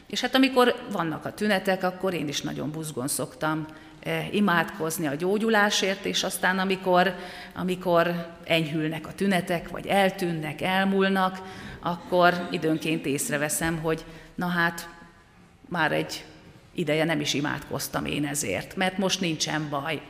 És 0.07 0.21
hát 0.21 0.35
amikor 0.35 0.75
vannak 0.93 1.25
a 1.25 1.35
tünetek, 1.35 1.83
akkor 1.83 2.15
én 2.15 2.29
is 2.29 2.41
nagyon 2.41 2.71
buzgon 2.71 3.09
szoktam 3.09 3.67
imádkozni 4.31 5.07
a 5.07 5.15
gyógyulásért, 5.15 6.05
és 6.05 6.25
aztán 6.25 6.59
amikor, 6.59 7.15
amikor 7.55 8.27
enyhülnek 8.45 9.07
a 9.07 9.13
tünetek, 9.13 9.69
vagy 9.69 9.87
eltűnnek, 9.87 10.61
elmúlnak, 10.61 11.43
akkor 11.81 12.49
időnként 12.51 13.07
észreveszem, 13.07 13.79
hogy 13.79 14.05
na 14.35 14.47
hát 14.47 14.89
már 15.69 15.93
egy 15.93 16.25
ideje 16.75 17.05
nem 17.05 17.21
is 17.21 17.35
imádkoztam 17.35 18.05
én 18.05 18.27
ezért, 18.27 18.77
mert 18.77 18.99
most 18.99 19.21
nincsen 19.21 19.69
baj. 19.71 20.01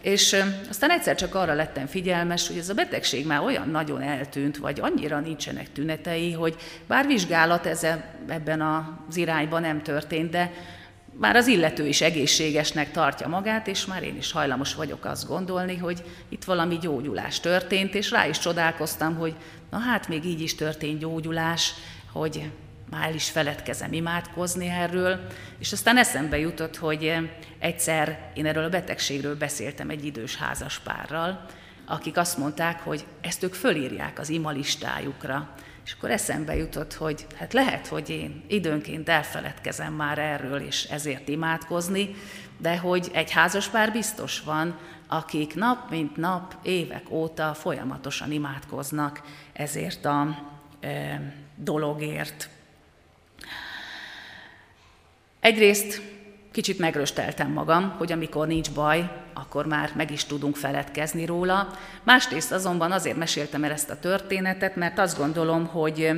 És 0.00 0.36
aztán 0.68 0.90
egyszer 0.90 1.14
csak 1.14 1.34
arra 1.34 1.54
lettem 1.54 1.86
figyelmes, 1.86 2.46
hogy 2.46 2.58
ez 2.58 2.68
a 2.68 2.74
betegség 2.74 3.26
már 3.26 3.40
olyan 3.40 3.68
nagyon 3.68 4.02
eltűnt, 4.02 4.56
vagy 4.56 4.80
annyira 4.80 5.20
nincsenek 5.20 5.72
tünetei, 5.72 6.32
hogy 6.32 6.56
bár 6.86 7.06
vizsgálat 7.06 7.66
ez 7.66 7.86
ebben 8.28 8.60
az 8.60 9.16
irányban 9.16 9.60
nem 9.60 9.82
történt, 9.82 10.30
de 10.30 10.52
már 11.18 11.36
az 11.36 11.46
illető 11.46 11.86
is 11.86 12.00
egészségesnek 12.00 12.90
tartja 12.90 13.28
magát, 13.28 13.66
és 13.66 13.86
már 13.86 14.02
én 14.02 14.16
is 14.16 14.32
hajlamos 14.32 14.74
vagyok 14.74 15.04
azt 15.04 15.26
gondolni, 15.26 15.76
hogy 15.76 16.02
itt 16.28 16.44
valami 16.44 16.78
gyógyulás 16.78 17.40
történt, 17.40 17.94
és 17.94 18.10
rá 18.10 18.26
is 18.26 18.38
csodálkoztam, 18.38 19.16
hogy 19.16 19.34
na 19.70 19.78
hát 19.78 20.08
még 20.08 20.24
így 20.24 20.40
is 20.40 20.54
történt 20.54 20.98
gyógyulás, 20.98 21.74
hogy 22.12 22.50
már 22.90 23.14
is 23.14 23.30
feledkezem 23.30 23.92
imádkozni 23.92 24.68
erről, 24.68 25.26
és 25.58 25.72
aztán 25.72 25.96
eszembe 25.96 26.38
jutott, 26.38 26.76
hogy 26.76 27.14
egyszer 27.58 28.30
én 28.34 28.46
erről 28.46 28.64
a 28.64 28.68
betegségről 28.68 29.36
beszéltem 29.36 29.90
egy 29.90 30.04
idős 30.04 30.36
házaspárral, 30.36 31.44
akik 31.86 32.16
azt 32.16 32.38
mondták, 32.38 32.80
hogy 32.80 33.04
ezt 33.20 33.42
ők 33.42 33.54
fölírják 33.54 34.18
az 34.18 34.28
imalistájukra. 34.28 35.54
És 35.86 35.92
akkor 35.92 36.10
eszembe 36.10 36.56
jutott, 36.56 36.94
hogy 36.94 37.26
hát 37.36 37.52
lehet, 37.52 37.86
hogy 37.86 38.10
én 38.10 38.44
időnként 38.46 39.08
elfeledkezem 39.08 39.92
már 39.92 40.18
erről, 40.18 40.60
és 40.60 40.84
ezért 40.84 41.28
imádkozni, 41.28 42.14
de 42.58 42.78
hogy 42.78 43.10
egy 43.12 43.30
házaspár 43.30 43.92
biztos 43.92 44.40
van, 44.40 44.78
akik 45.06 45.54
nap 45.54 45.90
mint 45.90 46.16
nap, 46.16 46.56
évek 46.62 47.10
óta 47.10 47.54
folyamatosan 47.54 48.32
imádkoznak 48.32 49.22
ezért 49.52 50.04
a 50.04 50.38
e, 50.80 51.20
dologért. 51.56 52.48
Egyrészt 55.40 56.02
kicsit 56.56 56.78
megrösteltem 56.78 57.52
magam, 57.52 57.94
hogy 57.98 58.12
amikor 58.12 58.46
nincs 58.46 58.70
baj, 58.70 59.10
akkor 59.34 59.66
már 59.66 59.90
meg 59.94 60.10
is 60.10 60.24
tudunk 60.24 60.56
feledkezni 60.56 61.24
róla. 61.24 61.78
Másrészt 62.02 62.52
azonban 62.52 62.92
azért 62.92 63.16
meséltem 63.16 63.64
el 63.64 63.70
ezt 63.70 63.90
a 63.90 63.98
történetet, 63.98 64.76
mert 64.76 64.98
azt 64.98 65.18
gondolom, 65.18 65.66
hogy 65.66 66.10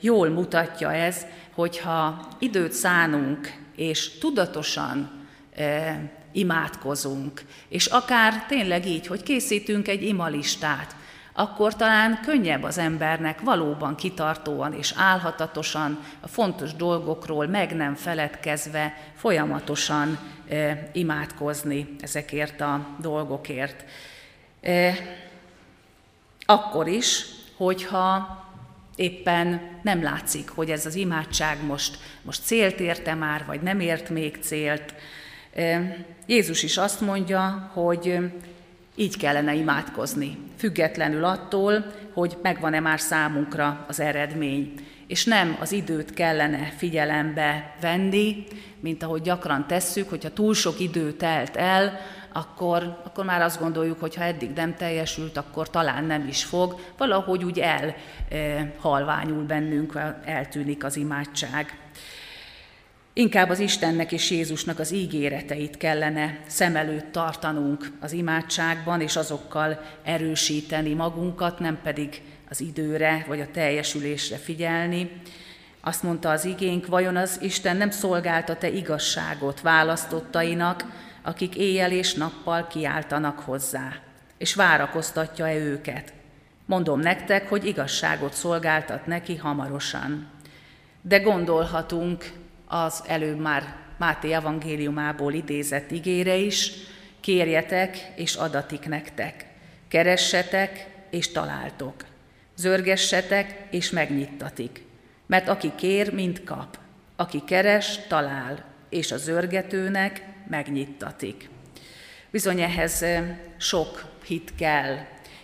jól 0.00 0.28
mutatja 0.28 0.92
ez, 0.92 1.26
hogyha 1.54 2.28
időt 2.38 2.72
szánunk, 2.72 3.52
és 3.76 4.18
tudatosan 4.18 5.10
e, 5.54 6.00
imádkozunk, 6.32 7.42
és 7.68 7.86
akár 7.86 8.46
tényleg 8.46 8.86
így, 8.86 9.06
hogy 9.06 9.22
készítünk 9.22 9.88
egy 9.88 10.02
imalistát, 10.02 10.96
akkor 11.38 11.76
talán 11.76 12.20
könnyebb 12.22 12.62
az 12.62 12.78
embernek 12.78 13.40
valóban 13.40 13.94
kitartóan 13.94 14.72
és 14.72 14.92
álhatatosan 14.96 15.98
a 16.20 16.28
fontos 16.28 16.74
dolgokról 16.74 17.46
meg 17.46 17.74
nem 17.74 17.94
feledkezve 17.94 18.94
folyamatosan 19.16 20.18
e, 20.48 20.88
imádkozni 20.92 21.96
ezekért 22.00 22.60
a 22.60 22.86
dolgokért. 23.00 23.84
E, 24.60 24.94
akkor 26.46 26.88
is, 26.88 27.24
hogyha 27.56 28.44
éppen 28.94 29.60
nem 29.82 30.02
látszik, 30.02 30.48
hogy 30.48 30.70
ez 30.70 30.86
az 30.86 30.94
imádság 30.94 31.64
most, 31.64 31.98
most 32.22 32.44
célt 32.44 32.80
érte 32.80 33.14
már, 33.14 33.44
vagy 33.46 33.60
nem 33.60 33.80
ért 33.80 34.08
még 34.08 34.38
célt. 34.40 34.94
Jézus 36.26 36.62
is 36.62 36.76
azt 36.76 37.00
mondja, 37.00 37.70
hogy 37.72 38.18
így 38.96 39.16
kellene 39.16 39.54
imádkozni, 39.54 40.38
függetlenül 40.56 41.24
attól, 41.24 41.92
hogy 42.12 42.36
megvan-e 42.42 42.80
már 42.80 43.00
számunkra 43.00 43.84
az 43.88 44.00
eredmény. 44.00 44.74
És 45.06 45.24
nem 45.24 45.56
az 45.60 45.72
időt 45.72 46.14
kellene 46.14 46.72
figyelembe 46.76 47.76
venni, 47.80 48.44
mint 48.80 49.02
ahogy 49.02 49.22
gyakran 49.22 49.66
tesszük, 49.66 50.08
hogyha 50.08 50.32
túl 50.32 50.54
sok 50.54 50.80
idő 50.80 51.12
telt 51.12 51.56
el, 51.56 52.00
akkor, 52.32 53.00
akkor 53.04 53.24
már 53.24 53.40
azt 53.42 53.60
gondoljuk, 53.60 54.00
hogy 54.00 54.14
ha 54.14 54.22
eddig 54.22 54.50
nem 54.50 54.74
teljesült, 54.74 55.36
akkor 55.36 55.70
talán 55.70 56.04
nem 56.04 56.26
is 56.28 56.44
fog. 56.44 56.80
Valahogy 56.96 57.44
úgy 57.44 57.62
elhalványul 58.28 59.44
bennünk, 59.44 59.98
eltűnik 60.24 60.84
az 60.84 60.96
imádság. 60.96 61.78
Inkább 63.18 63.48
az 63.48 63.58
Istennek 63.58 64.12
és 64.12 64.30
Jézusnak 64.30 64.78
az 64.78 64.92
ígéreteit 64.92 65.76
kellene 65.76 66.38
szem 66.46 66.76
előtt 66.76 67.12
tartanunk 67.12 67.92
az 68.00 68.12
imádságban, 68.12 69.00
és 69.00 69.16
azokkal 69.16 69.80
erősíteni 70.04 70.94
magunkat, 70.94 71.58
nem 71.58 71.78
pedig 71.82 72.22
az 72.50 72.60
időre 72.60 73.24
vagy 73.28 73.40
a 73.40 73.50
teljesülésre 73.50 74.36
figyelni. 74.36 75.10
Azt 75.80 76.02
mondta 76.02 76.30
az 76.30 76.44
igénk, 76.44 76.86
vajon 76.86 77.16
az 77.16 77.38
Isten 77.42 77.76
nem 77.76 77.90
szolgálta-e 77.90 78.68
igazságot 78.68 79.60
választottainak, 79.60 80.84
akik 81.22 81.54
éjjel 81.54 81.92
és 81.92 82.14
nappal 82.14 82.66
kiáltanak 82.66 83.38
hozzá, 83.38 83.92
és 84.38 84.54
várakoztatja-e 84.54 85.56
őket? 85.56 86.12
Mondom 86.66 87.00
nektek, 87.00 87.48
hogy 87.48 87.66
igazságot 87.66 88.32
szolgáltat 88.32 89.06
neki 89.06 89.36
hamarosan. 89.36 90.26
De 91.02 91.18
gondolhatunk 91.18 92.24
az 92.66 93.02
előbb 93.06 93.38
már 93.38 93.84
Máté 93.98 94.32
evangéliumából 94.32 95.32
idézett 95.32 95.90
igére 95.90 96.34
is, 96.34 96.72
kérjetek 97.20 98.12
és 98.14 98.34
adatik 98.34 98.88
nektek, 98.88 99.46
keressetek 99.88 100.86
és 101.10 101.32
találtok, 101.32 101.94
zörgessetek 102.56 103.66
és 103.70 103.90
megnyittatik, 103.90 104.82
mert 105.26 105.48
aki 105.48 105.72
kér, 105.76 106.14
mind 106.14 106.44
kap, 106.44 106.78
aki 107.16 107.42
keres, 107.46 107.98
talál, 108.08 108.64
és 108.88 109.12
a 109.12 109.16
zörgetőnek 109.16 110.22
megnyittatik. 110.48 111.48
Bizony 112.30 112.60
ehhez 112.60 113.04
sok 113.56 114.04
hit 114.24 114.54
kell, 114.54 114.96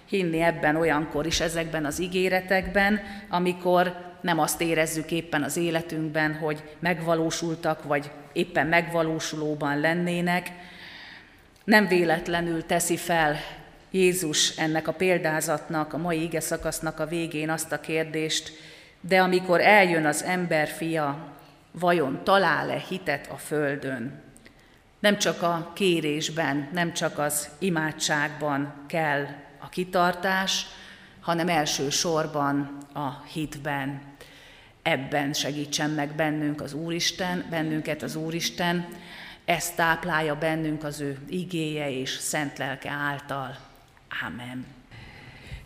hinni 0.08 0.40
ebben 0.40 0.76
olyankor 0.76 1.26
is, 1.26 1.40
ezekben 1.40 1.84
az 1.84 2.00
ígéretekben, 2.00 3.00
amikor 3.28 4.11
nem 4.22 4.38
azt 4.38 4.60
érezzük 4.60 5.10
éppen 5.10 5.42
az 5.42 5.56
életünkben, 5.56 6.34
hogy 6.34 6.62
megvalósultak, 6.78 7.82
vagy 7.82 8.10
éppen 8.32 8.66
megvalósulóban 8.66 9.80
lennének. 9.80 10.50
Nem 11.64 11.86
véletlenül 11.86 12.66
teszi 12.66 12.96
fel 12.96 13.36
Jézus 13.90 14.56
ennek 14.56 14.88
a 14.88 14.92
példázatnak, 14.92 15.92
a 15.92 15.98
mai 15.98 16.22
ige 16.22 16.40
szakasznak 16.40 17.00
a 17.00 17.06
végén 17.06 17.50
azt 17.50 17.72
a 17.72 17.80
kérdést, 17.80 18.52
de 19.00 19.20
amikor 19.20 19.60
eljön 19.60 20.06
az 20.06 20.22
ember 20.22 20.68
fia, 20.68 21.32
vajon 21.70 22.20
talál-e 22.24 22.78
hitet 22.88 23.30
a 23.30 23.36
földön? 23.36 24.22
Nem 24.98 25.18
csak 25.18 25.42
a 25.42 25.70
kérésben, 25.74 26.68
nem 26.72 26.92
csak 26.92 27.18
az 27.18 27.48
imádságban 27.58 28.74
kell 28.86 29.26
a 29.58 29.68
kitartás, 29.68 30.66
hanem 31.20 31.48
elsősorban 31.48 32.78
a 32.94 33.22
hitben. 33.32 34.00
Ebben 34.82 35.32
segítsen 35.32 35.90
meg 35.90 36.14
bennünk 36.14 36.60
az 36.60 36.72
Úristen, 36.72 37.44
bennünket 37.50 38.02
az 38.02 38.16
Úristen, 38.16 38.88
ezt 39.44 39.76
táplálja 39.76 40.38
bennünk 40.38 40.84
az 40.84 41.00
ő 41.00 41.18
igéje 41.28 41.90
és 41.90 42.10
szent 42.10 42.58
lelke 42.58 42.90
által. 42.90 43.56
Amen. 44.26 44.66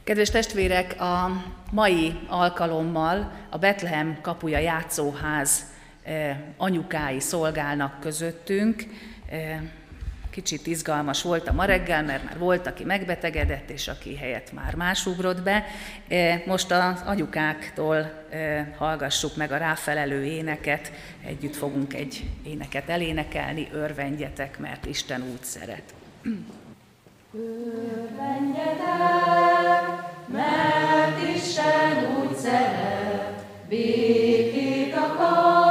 Kedves 0.05 0.31
testvérek, 0.31 1.01
a 1.01 1.45
mai 1.71 2.19
alkalommal 2.29 3.33
a 3.51 3.59
Betlehem 3.59 4.19
kapuja 4.21 4.59
játszóház 4.59 5.65
eh, 6.03 6.39
anyukái 6.57 7.21
szolgálnak 7.21 8.01
közöttünk. 8.01 8.87
Kicsit 10.37 10.67
izgalmas 10.67 11.23
volt 11.23 11.49
a 11.49 11.53
ma 11.53 11.65
reggel, 11.65 12.03
mert 12.03 12.25
már 12.25 12.39
volt, 12.39 12.67
aki 12.67 12.85
megbetegedett, 12.85 13.71
és 13.71 13.89
aki 13.89 14.17
helyett 14.17 14.53
már 14.53 14.75
más 14.75 15.07
ugrott 15.07 15.43
be. 15.43 15.65
Eh, 16.09 16.43
most 16.47 16.71
az 16.71 17.03
anyukáktól 17.05 18.25
hallgassuk 18.77 19.37
meg 19.37 19.53
a 19.53 19.57
ráfelelő 19.57 20.25
éneket, 20.25 20.93
együtt 21.27 21.57
fogunk 21.57 21.95
egy 21.95 22.25
éneket 22.47 22.89
elénekelni, 22.89 23.69
örvendjetek, 23.73 24.59
mert 24.59 24.87
Isten 24.87 25.23
úgy 25.23 25.43
szeret. 25.43 25.95
Örvendjetek, 27.33 28.77
mert 30.27 31.37
Isten 31.37 32.17
úgy 32.19 32.37
szeret, 32.37 33.45
békét 33.69 34.95
akar, 34.95 35.66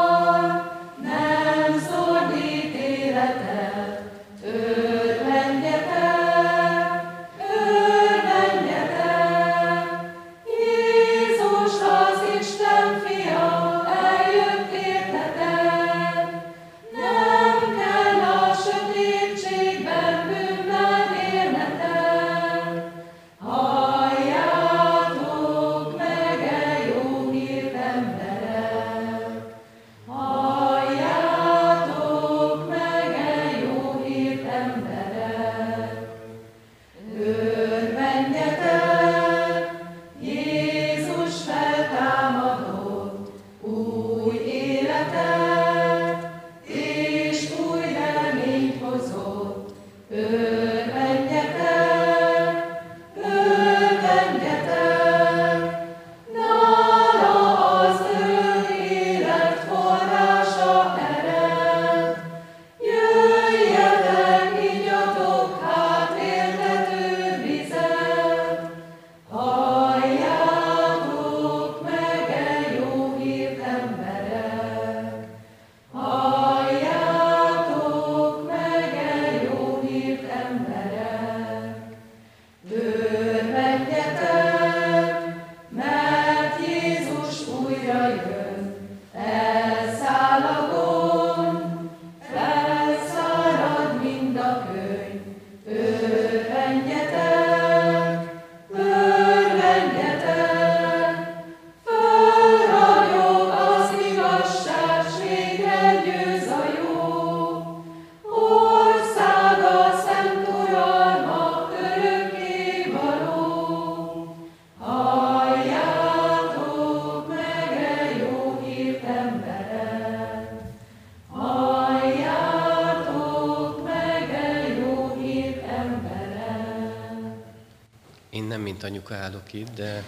állok 129.26 129.54
itt, 129.54 129.74
de 129.76 130.04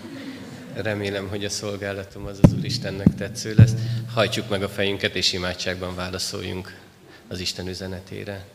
remélem, 0.74 1.28
hogy 1.28 1.46
a 1.46 1.50
szolgálatom 1.50 2.26
az 2.26 2.40
az 2.42 2.54
Úristennek 2.54 3.16
tetsző 3.16 3.54
lesz. 3.58 3.74
Hajtsuk 4.14 4.50
meg 4.50 4.64
a 4.64 4.70
fejünket, 4.70 5.16
és 5.16 5.34
imádságban 5.34 5.96
válaszoljunk 5.96 6.80
az 7.28 7.40
Isten 7.40 7.68
üzenetére. 7.68 8.46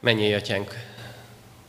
Mennyi 0.00 0.34
atyánk, 0.34 0.74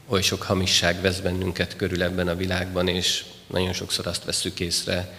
oly 0.08 0.21
sok 0.21 0.41
hamisság 0.41 1.01
vesz 1.01 1.19
bennünket 1.19 1.75
körül 1.75 2.03
ebben 2.03 2.27
a 2.27 2.36
világban, 2.36 2.88
és 2.88 3.25
nagyon 3.47 3.73
sokszor 3.73 4.08
azt 4.08 4.25
vesszük 4.25 4.60
észre, 4.60 5.13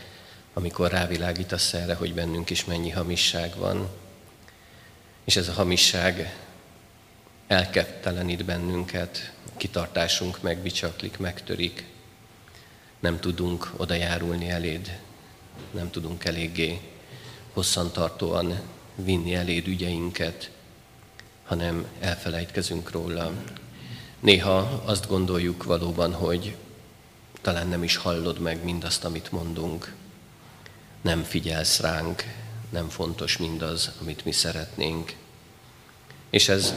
amikor 0.53 0.91
rávilágítasz 0.91 1.73
erre, 1.73 1.95
hogy 1.95 2.15
bennünk 2.15 2.51
is 2.51 2.65
mennyi 2.65 2.91
hamisság 2.91 3.57
van. 3.57 3.89
És 5.25 5.37
ez 5.37 5.49
a 5.49 5.53
hamisság 5.53 6.37
elkeptelenít 7.47 8.45
bennünket, 8.45 9.33
kitartásunk 9.57 10.43
megbicsaklik, 10.43 11.19
megtörik. 11.19 11.90
Nem 13.01 13.21
tudunk 13.21 13.73
oda 13.77 13.95
járulni 13.95 14.49
eléd, 14.49 15.01
nem 15.71 15.91
tudunk 15.91 16.25
eléggé 16.25 16.81
hosszantartóan 17.53 18.61
vinni 18.95 19.35
eléd 19.35 19.67
ügyeinket, 19.67 20.51
hanem 21.45 21.87
elfelejtkezünk 22.01 22.91
róla. 22.91 23.33
Néha 24.21 24.83
azt 24.85 25.09
gondoljuk 25.09 25.65
valóban, 25.65 26.13
hogy 26.15 26.57
talán 27.41 27.69
nem 27.69 27.83
is 27.83 27.97
hallod 27.97 28.39
meg 28.39 28.65
mindazt, 28.65 29.05
amit 29.05 29.33
mondunk, 29.33 29.95
nem 31.01 31.23
figyelsz 31.23 31.81
ránk, 31.81 32.25
nem 32.71 32.89
fontos 32.89 33.37
mindaz, 33.37 33.91
amit 34.01 34.25
mi 34.25 34.33
szeretnénk. 34.33 35.15
És 36.31 36.49
ez 36.49 36.75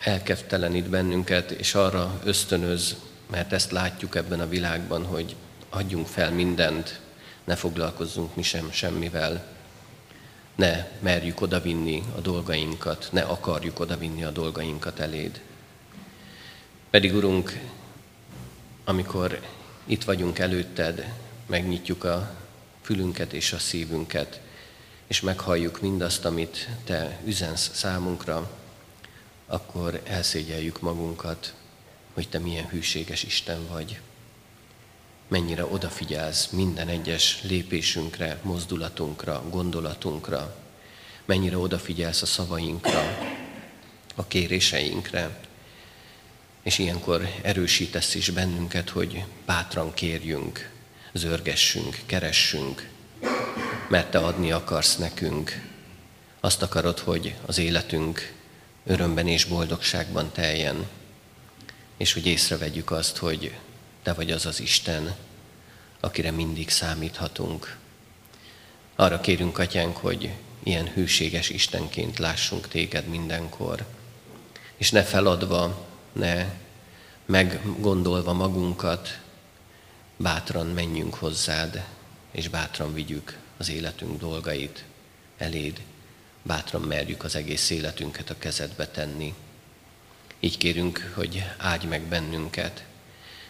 elkeftelenít 0.00 0.88
bennünket, 0.88 1.50
és 1.50 1.74
arra 1.74 2.20
ösztönöz, 2.24 2.96
mert 3.26 3.52
ezt 3.52 3.70
látjuk 3.70 4.14
ebben 4.14 4.40
a 4.40 4.48
világban, 4.48 5.04
hogy 5.04 5.36
adjunk 5.70 6.06
fel 6.06 6.30
mindent, 6.30 7.00
ne 7.44 7.54
foglalkozzunk 7.54 8.36
mi 8.36 8.42
sem 8.42 8.70
semmivel, 8.70 9.46
ne 10.54 10.88
merjük 11.00 11.40
odavinni 11.40 12.02
a 12.16 12.20
dolgainkat, 12.20 13.08
ne 13.12 13.22
akarjuk 13.22 13.80
odavinni 13.80 14.24
a 14.24 14.30
dolgainkat 14.30 15.00
eléd. 15.00 15.40
Pedig, 16.90 17.14
Urunk, 17.14 17.60
amikor 18.84 19.40
itt 19.84 20.04
vagyunk 20.04 20.38
előtted, 20.38 21.12
megnyitjuk 21.46 22.04
a 22.04 22.34
fülünket 22.82 23.32
és 23.32 23.52
a 23.52 23.58
szívünket, 23.58 24.40
és 25.06 25.20
meghalljuk 25.20 25.80
mindazt, 25.80 26.24
amit 26.24 26.68
Te 26.84 27.18
üzensz 27.24 27.70
számunkra, 27.74 28.50
akkor 29.46 30.00
elszégyeljük 30.04 30.80
magunkat, 30.80 31.54
hogy 32.14 32.28
Te 32.28 32.38
milyen 32.38 32.68
hűséges 32.68 33.22
Isten 33.22 33.66
vagy. 33.68 34.00
Mennyire 35.28 35.64
odafigyelsz 35.64 36.48
minden 36.48 36.88
egyes 36.88 37.42
lépésünkre, 37.42 38.38
mozdulatunkra, 38.42 39.44
gondolatunkra, 39.50 40.56
mennyire 41.24 41.58
odafigyelsz 41.58 42.22
a 42.22 42.26
szavainkra, 42.26 43.18
a 44.14 44.26
kéréseinkre. 44.26 45.40
És 46.62 46.78
ilyenkor 46.78 47.28
erősítesz 47.42 48.14
is 48.14 48.30
bennünket, 48.30 48.90
hogy 48.90 49.24
bátran 49.46 49.94
kérjünk, 49.94 50.70
zörgessünk, 51.12 51.98
keressünk, 52.06 52.88
mert 53.88 54.10
Te 54.10 54.18
adni 54.18 54.52
akarsz 54.52 54.96
nekünk. 54.96 55.72
Azt 56.40 56.62
akarod, 56.62 56.98
hogy 56.98 57.34
az 57.46 57.58
életünk 57.58 58.32
örömben 58.84 59.28
és 59.28 59.44
boldogságban 59.44 60.32
teljen, 60.32 60.86
és 61.96 62.12
hogy 62.12 62.26
észrevegyük 62.26 62.90
azt, 62.90 63.16
hogy 63.16 63.56
Te 64.02 64.12
vagy 64.12 64.30
az 64.30 64.46
az 64.46 64.60
Isten, 64.60 65.14
akire 66.00 66.30
mindig 66.30 66.70
számíthatunk. 66.70 67.76
Arra 68.96 69.20
kérünk, 69.20 69.58
Atyánk, 69.58 69.96
hogy 69.96 70.32
ilyen 70.62 70.88
hűséges 70.88 71.48
Istenként 71.48 72.18
lássunk 72.18 72.68
Téged 72.68 73.06
mindenkor, 73.06 73.86
és 74.76 74.90
ne 74.90 75.02
feladva, 75.02 75.86
ne 76.12 76.46
meggondolva 77.26 78.32
magunkat, 78.32 79.20
bátran 80.16 80.66
menjünk 80.66 81.14
hozzád, 81.14 81.84
és 82.30 82.48
bátran 82.48 82.94
vigyük 82.94 83.38
az 83.56 83.70
életünk 83.70 84.20
dolgait 84.20 84.84
eléd, 85.38 85.80
bátran 86.42 86.82
merjük 86.82 87.24
az 87.24 87.36
egész 87.36 87.70
életünket 87.70 88.30
a 88.30 88.38
kezedbe 88.38 88.88
tenni. 88.88 89.34
Így 90.44 90.58
kérünk, 90.58 91.12
hogy 91.14 91.44
áldj 91.56 91.86
meg 91.86 92.02
bennünket, 92.02 92.84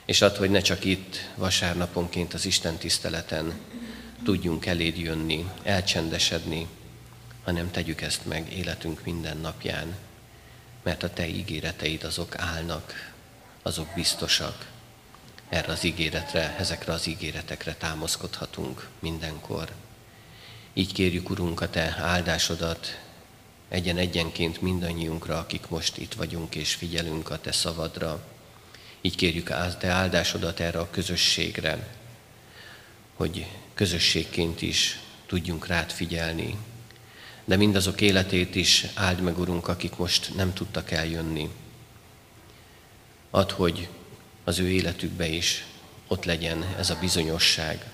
és 0.05 0.23
add, 0.23 0.37
hogy 0.37 0.51
ne 0.51 0.61
csak 0.61 0.85
itt 0.85 1.17
vasárnaponként 1.35 2.35
az 2.35 2.47
Isten 2.47 2.77
tiszteleten 2.77 3.61
tudjunk 4.25 4.67
eléd 4.67 4.99
jönni, 4.99 5.51
elcsendesedni, 5.63 6.67
hanem 7.45 7.71
tegyük 7.71 8.01
ezt 8.01 8.27
meg 8.27 8.53
életünk 8.53 9.05
minden 9.05 9.37
napján, 9.37 9.97
mert 10.83 11.03
a 11.03 11.13
Te 11.13 11.29
ígéreteid 11.29 12.05
azok 12.05 12.39
állnak, 12.39 13.13
azok 13.63 13.89
biztosak. 13.95 14.67
Erre 15.49 15.73
az 15.73 15.85
ígéretre, 15.85 16.57
ezekre 16.59 16.93
az 16.93 17.07
ígéretekre 17.07 17.75
támaszkodhatunk 17.75 18.89
mindenkor. 18.99 19.73
Így 20.73 20.93
kérjük, 20.93 21.31
Urunk, 21.31 21.61
a 21.61 21.71
Te 21.71 21.97
áldásodat 22.01 23.04
egyen-egyenként 23.69 24.61
mindannyiunkra, 24.61 25.39
akik 25.39 25.69
most 25.69 25.99
itt 25.99 26.15
vagyunk 26.15 26.55
és 26.55 26.75
figyelünk 26.75 27.31
a 27.31 27.41
Te 27.41 27.53
szavadra. 27.53 28.25
Így 29.01 29.17
kérjük 29.17 29.51
a 29.51 29.77
Te 29.77 29.89
áldásodat 29.89 30.61
erre 30.61 30.79
a 30.79 30.91
közösségre, 30.91 31.89
hogy 33.15 33.47
közösségként 33.75 34.63
is 34.63 34.99
tudjunk 35.27 35.67
rád 35.67 35.91
figyelni, 35.91 36.57
de 37.45 37.57
mindazok 37.57 38.01
életét 38.01 38.55
is 38.55 38.87
áld 38.95 39.21
meg, 39.21 39.39
Urunk, 39.39 39.69
akik 39.69 39.97
most 39.97 40.35
nem 40.35 40.53
tudtak 40.53 40.91
eljönni. 40.91 41.51
Add, 43.31 43.53
hogy 43.53 43.89
az 44.45 44.59
ő 44.59 44.71
életükbe 44.71 45.27
is 45.27 45.65
ott 46.07 46.25
legyen 46.25 46.75
ez 46.79 46.91
a 46.91 46.99
bizonyosság, 47.01 47.85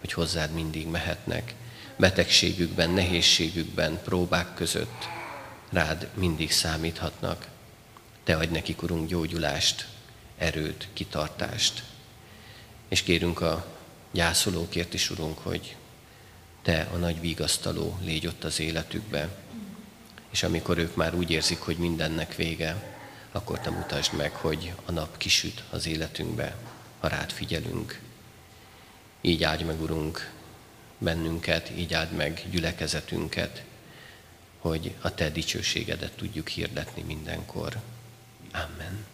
hogy 0.00 0.12
hozzád 0.12 0.52
mindig 0.52 0.86
mehetnek. 0.86 1.54
Betegségükben, 1.96 2.90
nehézségükben, 2.90 4.00
próbák 4.04 4.54
között 4.54 5.08
rád 5.70 6.08
mindig 6.14 6.52
számíthatnak. 6.52 7.48
Te 8.24 8.36
adj 8.36 8.52
nekik, 8.52 8.82
Urunk, 8.82 9.08
gyógyulást, 9.08 9.86
erőt, 10.38 10.88
kitartást. 10.92 11.82
És 12.88 13.02
kérünk 13.02 13.40
a 13.40 13.66
gyászolókért 14.10 14.94
is, 14.94 15.10
Urunk, 15.10 15.38
hogy 15.38 15.76
Te 16.62 16.88
a 16.92 16.96
nagy 16.96 17.20
vigasztaló 17.20 17.98
légy 18.02 18.26
ott 18.26 18.44
az 18.44 18.60
életükbe. 18.60 19.28
És 20.30 20.42
amikor 20.42 20.78
ők 20.78 20.96
már 20.96 21.14
úgy 21.14 21.30
érzik, 21.30 21.58
hogy 21.58 21.76
mindennek 21.76 22.34
vége, 22.34 22.96
akkor 23.32 23.60
Te 23.60 23.70
mutasd 23.70 24.12
meg, 24.12 24.32
hogy 24.32 24.72
a 24.84 24.92
nap 24.92 25.16
kisüt 25.16 25.62
az 25.70 25.86
életünkbe, 25.86 26.56
ha 27.00 27.08
rád 27.08 27.30
figyelünk. 27.30 28.00
Így 29.20 29.42
áldj 29.42 29.64
meg, 29.64 29.82
Urunk, 29.82 30.32
bennünket, 31.04 31.70
így 31.76 31.94
áld 31.94 32.12
meg 32.12 32.42
gyülekezetünket, 32.50 33.62
hogy 34.58 34.94
a 35.00 35.14
Te 35.14 35.30
dicsőségedet 35.30 36.12
tudjuk 36.12 36.48
hirdetni 36.48 37.02
mindenkor. 37.02 37.76
Amen. 38.52 39.04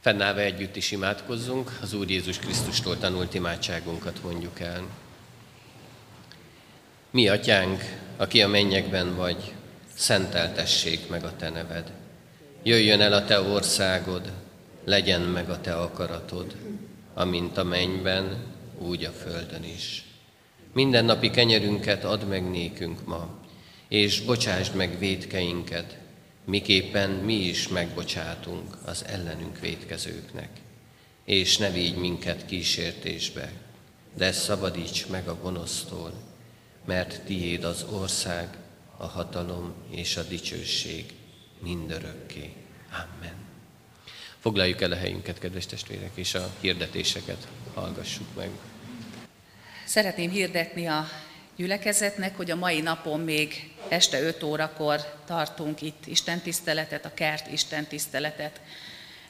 Fennállva 0.00 0.40
együtt 0.40 0.76
is 0.76 0.90
imádkozzunk, 0.90 1.78
az 1.80 1.92
Úr 1.92 2.10
Jézus 2.10 2.38
Krisztustól 2.38 2.98
tanult 2.98 3.34
imádságunkat 3.34 4.22
mondjuk 4.22 4.60
el. 4.60 4.82
Mi, 7.10 7.28
Atyánk, 7.28 7.82
aki 8.16 8.42
a 8.42 8.48
mennyekben 8.48 9.16
vagy, 9.16 9.52
szenteltessék 9.94 11.08
meg 11.08 11.24
a 11.24 11.36
Te 11.36 11.50
neved. 11.50 11.92
Jöjjön 12.62 13.00
el 13.00 13.12
a 13.12 13.24
Te 13.24 13.40
országod, 13.40 14.32
legyen 14.84 15.20
meg 15.20 15.50
a 15.50 15.60
Te 15.60 15.76
akaratod, 15.76 16.56
amint 17.14 17.56
a 17.56 17.64
mennyben, 17.64 18.44
úgy 18.78 19.04
a 19.04 19.10
földön 19.10 19.64
is. 19.64 20.03
Minden 20.74 21.04
napi 21.04 21.30
kenyerünket 21.30 22.04
add 22.04 22.24
meg 22.24 22.50
nékünk 22.50 23.06
ma, 23.06 23.38
és 23.88 24.20
bocsásd 24.20 24.74
meg 24.74 24.98
védkeinket, 24.98 25.98
miképpen 26.44 27.10
mi 27.10 27.34
is 27.34 27.68
megbocsátunk 27.68 28.76
az 28.84 29.04
ellenünk 29.04 29.60
védkezőknek. 29.60 30.48
És 31.24 31.56
ne 31.56 31.70
védj 31.70 31.98
minket 31.98 32.46
kísértésbe, 32.46 33.52
de 34.16 34.32
szabadíts 34.32 35.06
meg 35.06 35.28
a 35.28 35.38
gonosztól, 35.42 36.12
mert 36.84 37.24
tiéd 37.24 37.64
az 37.64 37.84
ország, 37.90 38.58
a 38.96 39.06
hatalom 39.06 39.72
és 39.90 40.16
a 40.16 40.22
dicsőség 40.22 41.04
mindörökké. 41.62 42.52
Amen. 42.90 43.34
Foglaljuk 44.38 44.80
el 44.80 44.92
a 44.92 44.96
helyünket, 44.96 45.38
kedves 45.38 45.66
testvérek, 45.66 46.10
és 46.14 46.34
a 46.34 46.50
hirdetéseket 46.60 47.48
hallgassuk 47.74 48.26
meg. 48.36 48.50
Szeretném 49.84 50.30
hirdetni 50.30 50.86
a 50.86 51.08
gyülekezetnek, 51.56 52.36
hogy 52.36 52.50
a 52.50 52.56
mai 52.56 52.80
napon 52.80 53.20
még 53.20 53.70
este 53.88 54.20
5 54.20 54.42
órakor 54.42 55.00
tartunk 55.26 55.82
itt 55.82 56.06
istentiszteletet, 56.06 57.04
a 57.04 57.14
kert 57.14 57.52
istentiszteletet. 57.52 58.60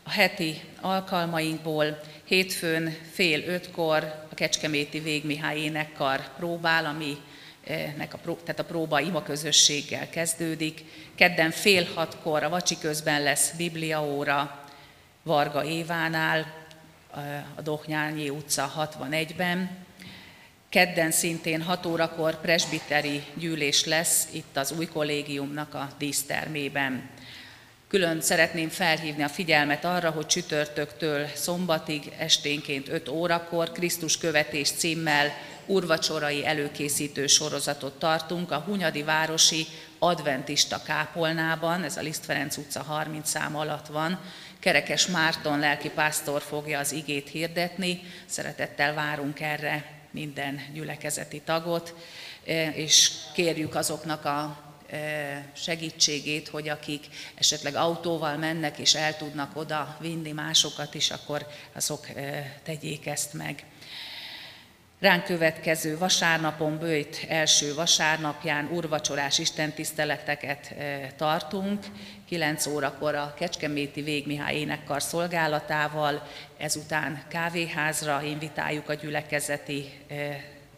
A 0.02 0.10
heti 0.10 0.60
alkalmainkból 0.80 2.00
hétfőn 2.24 2.96
fél 3.12 3.42
ötkor 3.42 4.26
a 4.30 4.34
Kecskeméti 4.34 5.00
Végmihály 5.00 5.58
énekkar 5.58 6.20
próbál, 6.36 6.84
ami 6.84 7.16
nek 7.96 8.14
a, 8.14 8.18
tehát 8.18 8.58
a 8.58 8.64
próba 8.64 9.00
ima 9.00 9.22
közösséggel 9.22 10.10
kezdődik. 10.10 10.84
Kedden 11.14 11.50
fél 11.50 11.86
hatkor 11.94 12.42
a 12.42 12.48
vacsi 12.48 12.78
közben 12.78 13.22
lesz 13.22 13.50
bibliaóra 13.56 14.64
Varga 15.22 15.64
Évánál, 15.64 16.62
a 17.54 17.62
Dohnyányi 17.62 18.28
utca 18.28 18.72
61-ben. 18.78 19.83
Kedden 20.74 21.10
szintén 21.10 21.62
6 21.62 21.86
órakor 21.86 22.40
presbiteri 22.40 23.24
gyűlés 23.34 23.84
lesz 23.84 24.28
itt 24.32 24.56
az 24.56 24.74
új 24.78 24.86
kollégiumnak 24.86 25.74
a 25.74 25.88
dísztermében. 25.98 27.10
Külön 27.88 28.20
szeretném 28.20 28.68
felhívni 28.68 29.22
a 29.22 29.28
figyelmet 29.28 29.84
arra, 29.84 30.10
hogy 30.10 30.26
csütörtöktől 30.26 31.26
szombatig 31.34 32.12
esténként 32.18 32.88
5 32.88 33.08
órakor 33.08 33.72
Krisztus 33.72 34.18
követés 34.18 34.70
címmel 34.70 35.32
urvacsorai 35.66 36.46
előkészítő 36.46 37.26
sorozatot 37.26 37.98
tartunk 37.98 38.50
a 38.50 38.58
Hunyadi 38.66 39.02
Városi 39.02 39.66
Adventista 39.98 40.82
kápolnában, 40.82 41.82
ez 41.82 41.96
a 41.96 42.02
Liszt 42.02 42.24
Ferenc 42.24 42.56
utca 42.56 42.82
30 42.82 43.28
szám 43.28 43.56
alatt 43.56 43.86
van. 43.86 44.20
Kerekes 44.58 45.06
Márton 45.06 45.58
lelkipásztor 45.58 46.42
fogja 46.42 46.78
az 46.78 46.92
igét 46.92 47.28
hirdetni, 47.28 48.00
szeretettel 48.26 48.94
várunk 48.94 49.40
erre 49.40 50.02
minden 50.14 50.60
gyülekezeti 50.72 51.40
tagot, 51.40 51.94
e, 52.46 52.70
és 52.70 53.10
kérjük 53.32 53.74
azoknak 53.74 54.24
a 54.24 54.64
e, 54.90 55.50
segítségét, 55.56 56.48
hogy 56.48 56.68
akik 56.68 57.06
esetleg 57.34 57.74
autóval 57.74 58.36
mennek 58.36 58.78
és 58.78 58.94
el 58.94 59.16
tudnak 59.16 59.56
oda 59.56 59.96
vinni 60.00 60.32
másokat 60.32 60.94
is, 60.94 61.10
akkor 61.10 61.46
azok 61.72 62.08
e, 62.08 62.60
tegyék 62.62 63.06
ezt 63.06 63.32
meg. 63.32 63.64
Ránk 65.00 65.24
következő 65.24 65.98
vasárnapon, 65.98 66.78
bőjt 66.78 67.24
első 67.28 67.74
vasárnapján 67.74 68.68
urvacsorás 68.72 69.38
istentiszteleteket 69.38 70.74
tartunk. 71.16 71.84
9 72.28 72.66
órakor 72.66 73.14
a 73.14 73.34
Kecskeméti 73.36 74.02
Végmihály 74.02 74.56
énekkar 74.56 75.02
szolgálatával, 75.02 76.22
ezután 76.58 77.22
kávéházra 77.28 78.22
invitáljuk 78.22 78.88
a 78.88 78.94
gyülekezeti 78.94 79.92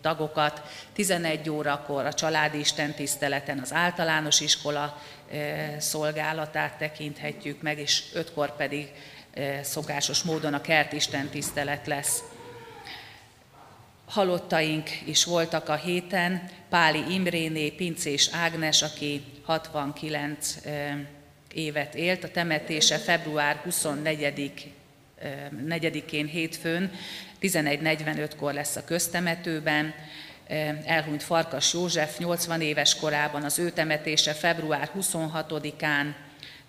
tagokat. 0.01 0.63
11 0.93 1.51
órakor 1.51 2.07
a 2.07 2.13
családi 2.13 2.59
istentiszteleten 2.59 3.59
az 3.59 3.73
általános 3.73 4.41
iskola 4.41 5.03
szolgálatát 5.79 6.79
tekinthetjük 6.79 7.63
meg, 7.63 7.79
és 7.79 8.03
5-kor 8.15 8.57
pedig 8.57 8.93
szokásos 9.63 10.23
módon 10.23 10.55
a 10.55 10.61
kert 10.61 10.93
istentisztelet 10.93 11.87
lesz 11.87 12.23
halottaink 14.07 14.91
is 15.05 15.25
voltak 15.25 15.69
a 15.69 15.75
héten, 15.75 16.51
Páli 16.69 17.15
Imréné, 17.15 17.69
Pincés 17.69 18.29
Ágnes, 18.33 18.83
aki 18.83 19.25
69 19.45 20.57
évet 21.53 21.95
élt. 21.95 22.25
A 22.25 22.31
temetése 22.31 22.99
február 22.99 23.57
24 23.57 24.75
4-én 25.69 26.27
hétfőn 26.27 26.93
11.45-kor 27.41 28.53
lesz 28.53 28.77
a 28.77 28.85
köztemetőben. 28.85 29.95
Elhunyt 30.85 31.23
Farkas 31.23 31.73
József 31.73 32.19
80 32.19 32.61
éves 32.61 32.97
korában, 32.97 33.43
az 33.43 33.59
ő 33.59 33.71
temetése 33.71 34.33
február 34.33 34.91
26-án 34.99 36.15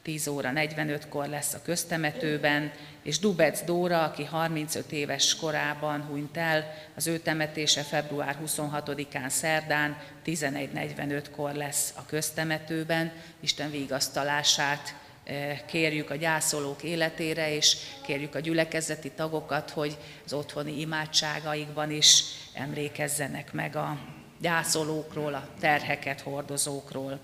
10 0.08 0.28
óra 0.28 0.52
45-kor 0.56 1.28
lesz 1.28 1.54
a 1.54 1.62
köztemetőben, 1.62 2.72
és 3.04 3.20
Dubec 3.20 3.64
Dóra, 3.64 4.04
aki 4.04 4.24
35 4.24 4.92
éves 4.92 5.36
korában 5.36 6.02
hunyt 6.02 6.38
el, 6.38 6.74
az 6.96 7.08
ő 7.08 7.18
temetése 7.18 7.82
február 7.82 8.38
26-án 8.46 9.30
szerdán 9.30 9.98
11.45-kor 10.26 11.54
lesz 11.54 11.94
a 11.96 12.06
köztemetőben. 12.06 13.12
Isten 13.40 13.72
vigasztalását 13.72 14.96
eh, 15.24 15.60
kérjük 15.66 16.10
a 16.10 16.16
gyászolók 16.16 16.84
életére, 16.84 17.54
és 17.54 17.78
kérjük 18.06 18.36
a 18.36 18.40
gyülekezeti 18.40 19.12
tagokat, 19.12 19.70
hogy 19.70 19.98
az 20.26 20.34
otthoni 20.34 20.80
imádságaikban 20.80 21.92
is 21.92 22.24
emlékezzenek 22.54 23.54
meg 23.54 23.76
a 23.76 23.98
gyászolókról, 24.42 25.34
a 25.34 25.48
terheket 25.60 26.22
hordozókról. 26.22 27.20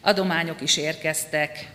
Adományok 0.00 0.60
is 0.60 0.76
érkeztek, 0.76 1.74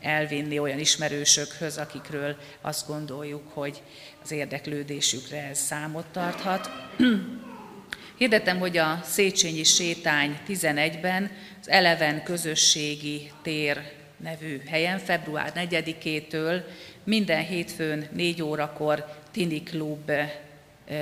elvinni 0.00 0.58
olyan 0.58 0.78
ismerősökhöz, 0.78 1.78
akikről 1.78 2.36
azt 2.60 2.86
gondoljuk, 2.86 3.42
hogy 3.52 3.82
az 4.22 4.30
érdeklődésükre 4.30 5.48
ez 5.48 5.58
számot 5.58 6.06
tarthat. 6.06 6.70
Hirdetem, 8.18 8.58
hogy 8.58 8.76
a 8.76 9.00
Széchenyi 9.04 9.64
sétány 9.64 10.38
11-ben 10.48 11.30
az 11.60 11.68
Eleven 11.68 12.22
közösségi 12.22 13.30
tér 13.42 13.92
nevű 14.16 14.60
helyen 14.66 14.98
február 14.98 15.52
4-től 15.54 16.62
minden 17.04 17.44
hétfőn 17.44 18.08
4 18.12 18.42
órakor 18.42 19.04
Tini 19.30 19.62
Klub 19.62 20.10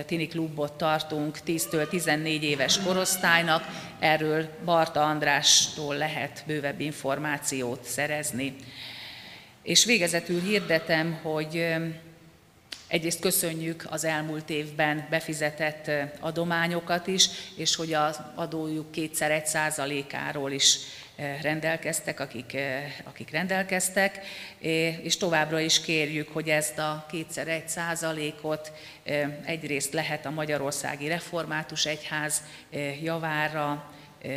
Tini 0.07 0.26
Klubot 0.26 0.72
tartunk 0.72 1.39
10-től 1.47 1.89
14 1.89 2.43
éves 2.43 2.78
korosztálynak, 2.78 3.64
erről 3.99 4.49
Barta 4.64 5.03
Andrástól 5.03 5.97
lehet 5.97 6.43
bővebb 6.47 6.80
információt 6.80 7.84
szerezni. 7.84 8.55
És 9.62 9.84
végezetül 9.84 10.41
hirdetem, 10.41 11.18
hogy 11.22 11.74
Egyrészt 12.89 13.20
köszönjük 13.20 13.86
az 13.91 14.05
elmúlt 14.05 14.51
évben 14.51 15.07
befizetett 15.11 15.91
adományokat 16.20 17.07
is, 17.07 17.28
és 17.57 17.74
hogy 17.74 17.93
az 17.93 18.20
adójuk 18.34 18.91
kétszer 18.91 19.30
egy 19.30 19.47
százalékáról 19.47 20.51
is 20.51 20.78
rendelkeztek, 21.42 22.20
akik, 22.20 22.56
akik 23.04 23.30
rendelkeztek, 23.30 24.20
és 25.02 25.16
továbbra 25.16 25.60
is 25.60 25.80
kérjük, 25.80 26.28
hogy 26.28 26.48
ezt 26.48 26.78
a 26.78 27.06
kétszer 27.10 27.48
egy 27.48 27.68
százalékot 27.68 28.72
egyrészt 29.44 29.92
lehet 29.92 30.26
a 30.26 30.30
Magyarországi 30.30 31.08
Református 31.08 31.86
Egyház 31.86 32.42
javára 33.02 33.92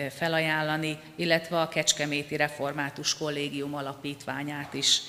felajánlani, 0.09 0.99
illetve 1.15 1.59
a 1.59 1.67
Kecskeméti 1.67 2.35
Református 2.35 3.17
Kollégium 3.17 3.75
alapítványát 3.75 4.73
is 4.73 5.01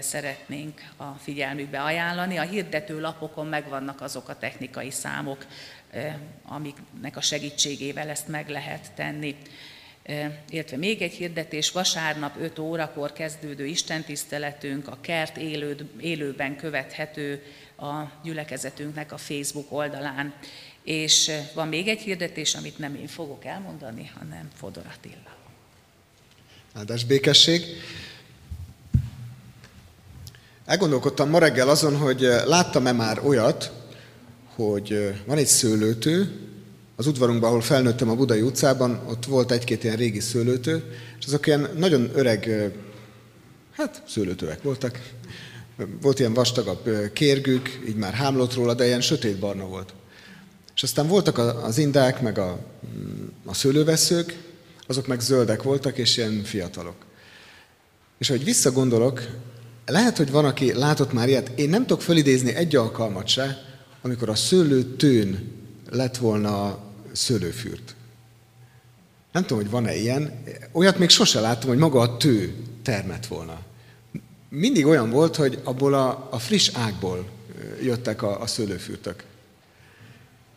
szeretnénk 0.00 0.92
a 0.96 1.04
figyelmükbe 1.04 1.82
ajánlani. 1.82 2.36
A 2.36 2.42
hirdető 2.42 3.00
lapokon 3.00 3.46
megvannak 3.46 4.00
azok 4.00 4.28
a 4.28 4.38
technikai 4.38 4.90
számok, 4.90 5.46
amiknek 6.44 7.16
a 7.16 7.20
segítségével 7.20 8.08
ezt 8.08 8.28
meg 8.28 8.48
lehet 8.48 8.92
tenni. 8.94 9.36
Illetve 10.50 10.76
még 10.76 11.02
egy 11.02 11.12
hirdetés, 11.12 11.70
vasárnap 11.70 12.36
5 12.40 12.58
órakor 12.58 13.12
kezdődő 13.12 13.66
istentiszteletünk 13.66 14.88
a 14.88 14.98
kert 15.00 15.36
élő, 15.36 15.88
élőben 16.00 16.56
követhető 16.56 17.42
a 17.78 18.02
gyülekezetünknek 18.22 19.12
a 19.12 19.16
Facebook 19.16 19.72
oldalán. 19.72 20.34
És 20.82 21.30
van 21.54 21.68
még 21.68 21.88
egy 21.88 22.00
hirdetés, 22.00 22.54
amit 22.54 22.78
nem 22.78 22.94
én 22.94 23.06
fogok 23.06 23.44
elmondani, 23.44 24.10
hanem 24.18 24.48
Fodor 24.54 24.84
Attila. 24.96 25.36
Áldás 26.74 27.04
békesség. 27.04 27.62
Elgondolkodtam 30.64 31.28
ma 31.28 31.38
reggel 31.38 31.68
azon, 31.68 31.96
hogy 31.96 32.20
láttam-e 32.44 32.92
már 32.92 33.18
olyat, 33.24 33.72
hogy 34.54 35.14
van 35.26 35.36
egy 35.36 35.46
szőlőtő, 35.46 36.45
az 36.96 37.06
udvarunkban, 37.06 37.48
ahol 37.48 37.60
felnőttem 37.60 38.10
a 38.10 38.14
Budai 38.14 38.40
utcában, 38.40 39.00
ott 39.08 39.24
volt 39.24 39.52
egy-két 39.52 39.84
ilyen 39.84 39.96
régi 39.96 40.20
szőlőtő, 40.20 40.84
és 41.18 41.26
azok 41.26 41.46
ilyen 41.46 41.70
nagyon 41.76 42.10
öreg, 42.14 42.72
hát 43.70 44.02
szőlőtőek 44.08 44.62
voltak. 44.62 45.00
Volt 46.00 46.18
ilyen 46.18 46.34
vastagabb 46.34 47.12
kérgük, 47.12 47.80
így 47.88 47.96
már 47.96 48.12
hámlott 48.12 48.54
róla, 48.54 48.74
de 48.74 48.86
ilyen 48.86 49.00
sötétbarna 49.00 49.66
volt. 49.66 49.94
És 50.74 50.82
aztán 50.82 51.06
voltak 51.06 51.38
az 51.38 51.78
indák, 51.78 52.20
meg 52.20 52.38
a, 52.38 52.58
mm, 52.98 53.26
a 53.44 53.54
szőlőveszők, 53.54 54.38
azok 54.86 55.06
meg 55.06 55.20
zöldek 55.20 55.62
voltak, 55.62 55.98
és 55.98 56.16
ilyen 56.16 56.42
fiatalok. 56.44 56.96
És 58.18 58.30
ahogy 58.30 58.44
visszagondolok, 58.44 59.26
lehet, 59.86 60.16
hogy 60.16 60.30
van, 60.30 60.44
aki 60.44 60.72
látott 60.72 61.12
már 61.12 61.28
ilyet. 61.28 61.50
Én 61.58 61.68
nem 61.68 61.86
tudok 61.86 62.02
fölidézni 62.02 62.54
egy 62.54 62.76
alkalmat 62.76 63.26
se, 63.26 63.58
amikor 64.02 64.28
a 64.28 64.34
szőlőtőn 64.34 65.52
lett 65.90 66.16
volna 66.16 66.84
szőlőfürt. 67.16 67.94
Nem 69.32 69.42
tudom, 69.42 69.62
hogy 69.62 69.70
van-e 69.70 69.96
ilyen. 69.96 70.42
Olyat 70.72 70.98
még 70.98 71.08
sose 71.08 71.40
láttam, 71.40 71.68
hogy 71.68 71.78
maga 71.78 72.00
a 72.00 72.16
tő 72.16 72.54
termett 72.82 73.26
volna. 73.26 73.60
Mindig 74.48 74.86
olyan 74.86 75.10
volt, 75.10 75.36
hogy 75.36 75.60
abból 75.64 75.94
a, 75.94 76.28
a 76.30 76.38
friss 76.38 76.70
ágból 76.72 77.28
jöttek 77.82 78.22
a, 78.22 78.40
a 78.40 78.46
szőlőfürtök. 78.46 79.24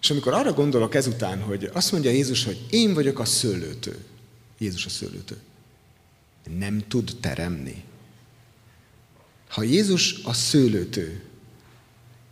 És 0.02 0.10
amikor 0.10 0.34
arra 0.34 0.54
gondolok 0.54 0.96
ezután, 0.96 1.42
hogy 1.42 1.70
azt 1.74 1.92
mondja 1.92 2.12
Jézus, 2.12 2.46
hogy 2.46 2.66
én 2.70 2.94
vagyok 2.94 3.20
a 3.20 3.26
szőlőtő, 3.26 3.98
Jézus 4.58 4.86
a 4.86 4.90
szőlőtő, 4.90 5.38
nem 6.58 6.84
tud 6.88 7.18
teremni. 7.22 7.84
Ha 9.50 9.64
Jézus 9.64 10.24
a 10.24 10.34
szőlőtő, 10.34 11.24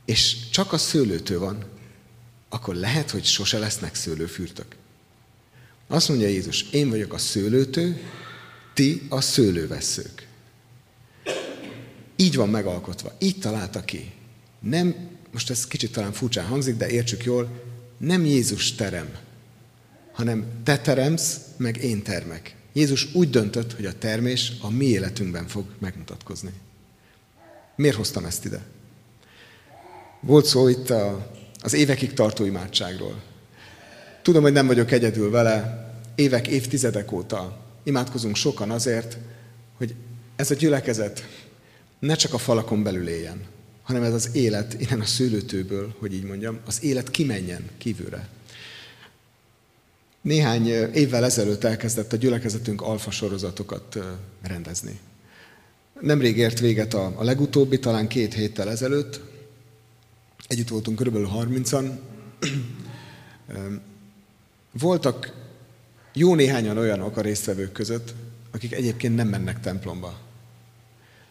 és 0.06 0.50
csak 0.50 0.74
a 0.74 0.78
szőlőtő 0.78 1.40
van, 1.40 1.66
akkor 2.50 2.76
lehet, 2.76 3.12
hogy 3.12 3.24
sose 3.26 3.58
lesznek 3.58 3.96
szőlőfürtök. 3.96 4.76
Azt 5.88 6.10
mondja 6.10 6.28
Jézus, 6.28 6.62
én 6.72 6.90
vagyok 6.90 7.14
a 7.14 7.18
szőlőtő, 7.18 8.02
ti 8.74 9.02
a 9.10 9.22
szőlőveszők. 9.22 10.28
Így 12.16 12.36
van 12.36 12.50
megalkotva, 12.50 13.12
így 13.20 13.40
találta 13.40 13.82
ki. 13.82 14.12
Nem, 14.60 14.96
most 15.32 15.50
ez 15.50 15.68
kicsit 15.68 15.92
talán 15.92 16.12
furcsán 16.14 16.46
hangzik, 16.46 16.78
de 16.78 16.90
értsük 16.90 17.24
jól, 17.24 17.50
nem 17.98 18.26
Jézus 18.26 18.76
terem, 18.76 19.18
hanem 20.12 20.46
te 20.64 20.80
teremsz, 20.80 21.40
meg 21.58 21.84
én 21.84 22.04
termek. 22.04 22.56
Jézus 22.74 23.14
úgy 23.14 23.30
döntött, 23.30 23.74
hogy 23.74 23.86
a 23.86 23.98
termés 23.98 24.54
a 24.62 24.70
mi 24.70 24.86
életünkben 24.86 25.48
fog 25.48 25.66
megmutatkozni. 25.80 26.52
Miért 27.76 27.96
hoztam 27.96 28.26
ezt 28.26 28.46
ide? 28.46 28.66
Volt 30.20 30.46
szó 30.46 30.68
itt 30.68 30.90
a, 30.90 31.32
az 31.62 31.74
évekig 31.74 32.14
tartó 32.14 32.46
imádságról. 32.46 33.22
Tudom, 34.22 34.42
hogy 34.42 34.54
nem 34.54 34.68
vagyok 34.68 34.92
egyedül 34.92 35.30
vele, 35.30 35.86
évek, 36.16 36.48
évtizedek 36.48 37.12
óta 37.12 37.58
imádkozunk 37.84 38.36
sokan 38.36 38.72
azért, 38.72 39.18
hogy 39.78 39.96
ez 40.36 40.52
a 40.52 40.56
gyülekezet 40.56 41.28
ne 42.00 42.16
csak 42.16 42.34
a 42.34 42.38
falakon 42.38 42.84
belül 42.84 43.08
éljen, 43.08 43.42
hanem 43.84 44.04
ez 44.04 44.14
az 44.14 44.30
élet 44.34 44.76
innen 44.80 45.00
a 45.00 45.06
szőlőtőből, 45.06 45.96
hogy 46.00 46.14
így 46.14 46.24
mondjam, 46.24 46.60
az 46.66 46.84
élet 46.84 47.12
kimenjen 47.12 47.70
kívülre. 47.78 48.28
Néhány 50.22 50.68
évvel 50.94 51.26
ezelőtt 51.26 51.64
elkezdett 51.64 52.14
a 52.14 52.18
gyülekezetünk 52.18 52.82
alfa 52.82 53.12
sorozatokat 53.12 53.98
rendezni. 54.42 55.00
Nemrég 56.02 56.38
ért 56.38 56.60
véget 56.60 56.94
a, 56.94 57.24
legutóbbi, 57.24 57.80
talán 57.80 58.08
két 58.08 58.34
héttel 58.34 58.70
ezelőtt. 58.70 59.22
Együtt 60.48 60.70
voltunk 60.70 61.00
kb. 61.00 61.16
30-an. 61.16 61.92
Voltak 64.72 65.34
jó 66.14 66.36
néhányan 66.36 66.78
olyanok 66.78 67.18
a 67.18 67.22
résztvevők 67.22 67.72
között, 67.72 68.14
akik 68.52 68.74
egyébként 68.74 69.16
nem 69.16 69.28
mennek 69.28 69.60
templomba. 69.60 70.20